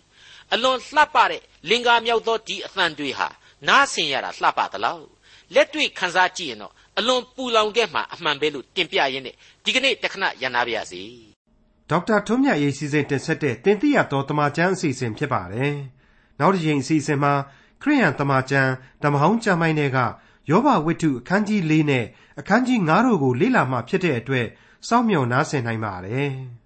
[0.53, 3.27] အလွန်လှပတဲ့လင်္ကာမြောက်သောဒီအသံတွေဟာ
[3.67, 5.05] နားဆင်ရတာလှပသလောက်
[5.53, 11.03] လက်တွေ့ခန်းစားကြည့်ရင်တော့အလွန်ပူလောင်ခဲ့မှအမှန်ပဲလို့တင်ပြရင်းနဲ့ ဒီကနေ့တခဏရန်နာပါရစေ
[11.89, 15.73] ဒေါက်တာထွန်းမြတ်ရေးစီစဉ်တင်ဆက်တဲ့တင်ပြတော်တမချန်းအစီအစဉ်ဖြစ်ပါတယ်
[16.39, 17.33] နောက်တစ်ချိန်အစီအစဉ်မှာ
[17.81, 18.71] ခရိယန်တမချန်း
[19.03, 19.99] ဓမ္မဟောင်းကျမ်းပိုင်းတွေက
[20.49, 22.05] ယောဘဝိတ္ထုအခန်းကြီး၄နဲ့
[22.39, 24.47] အခန်းကြီး9တို့ကိုလေ့လာမှဖြစ်တဲ့အတွက်
[24.87, 26.31] စောင့်မျှော်နားဆင်နိုင်ပါတယ်။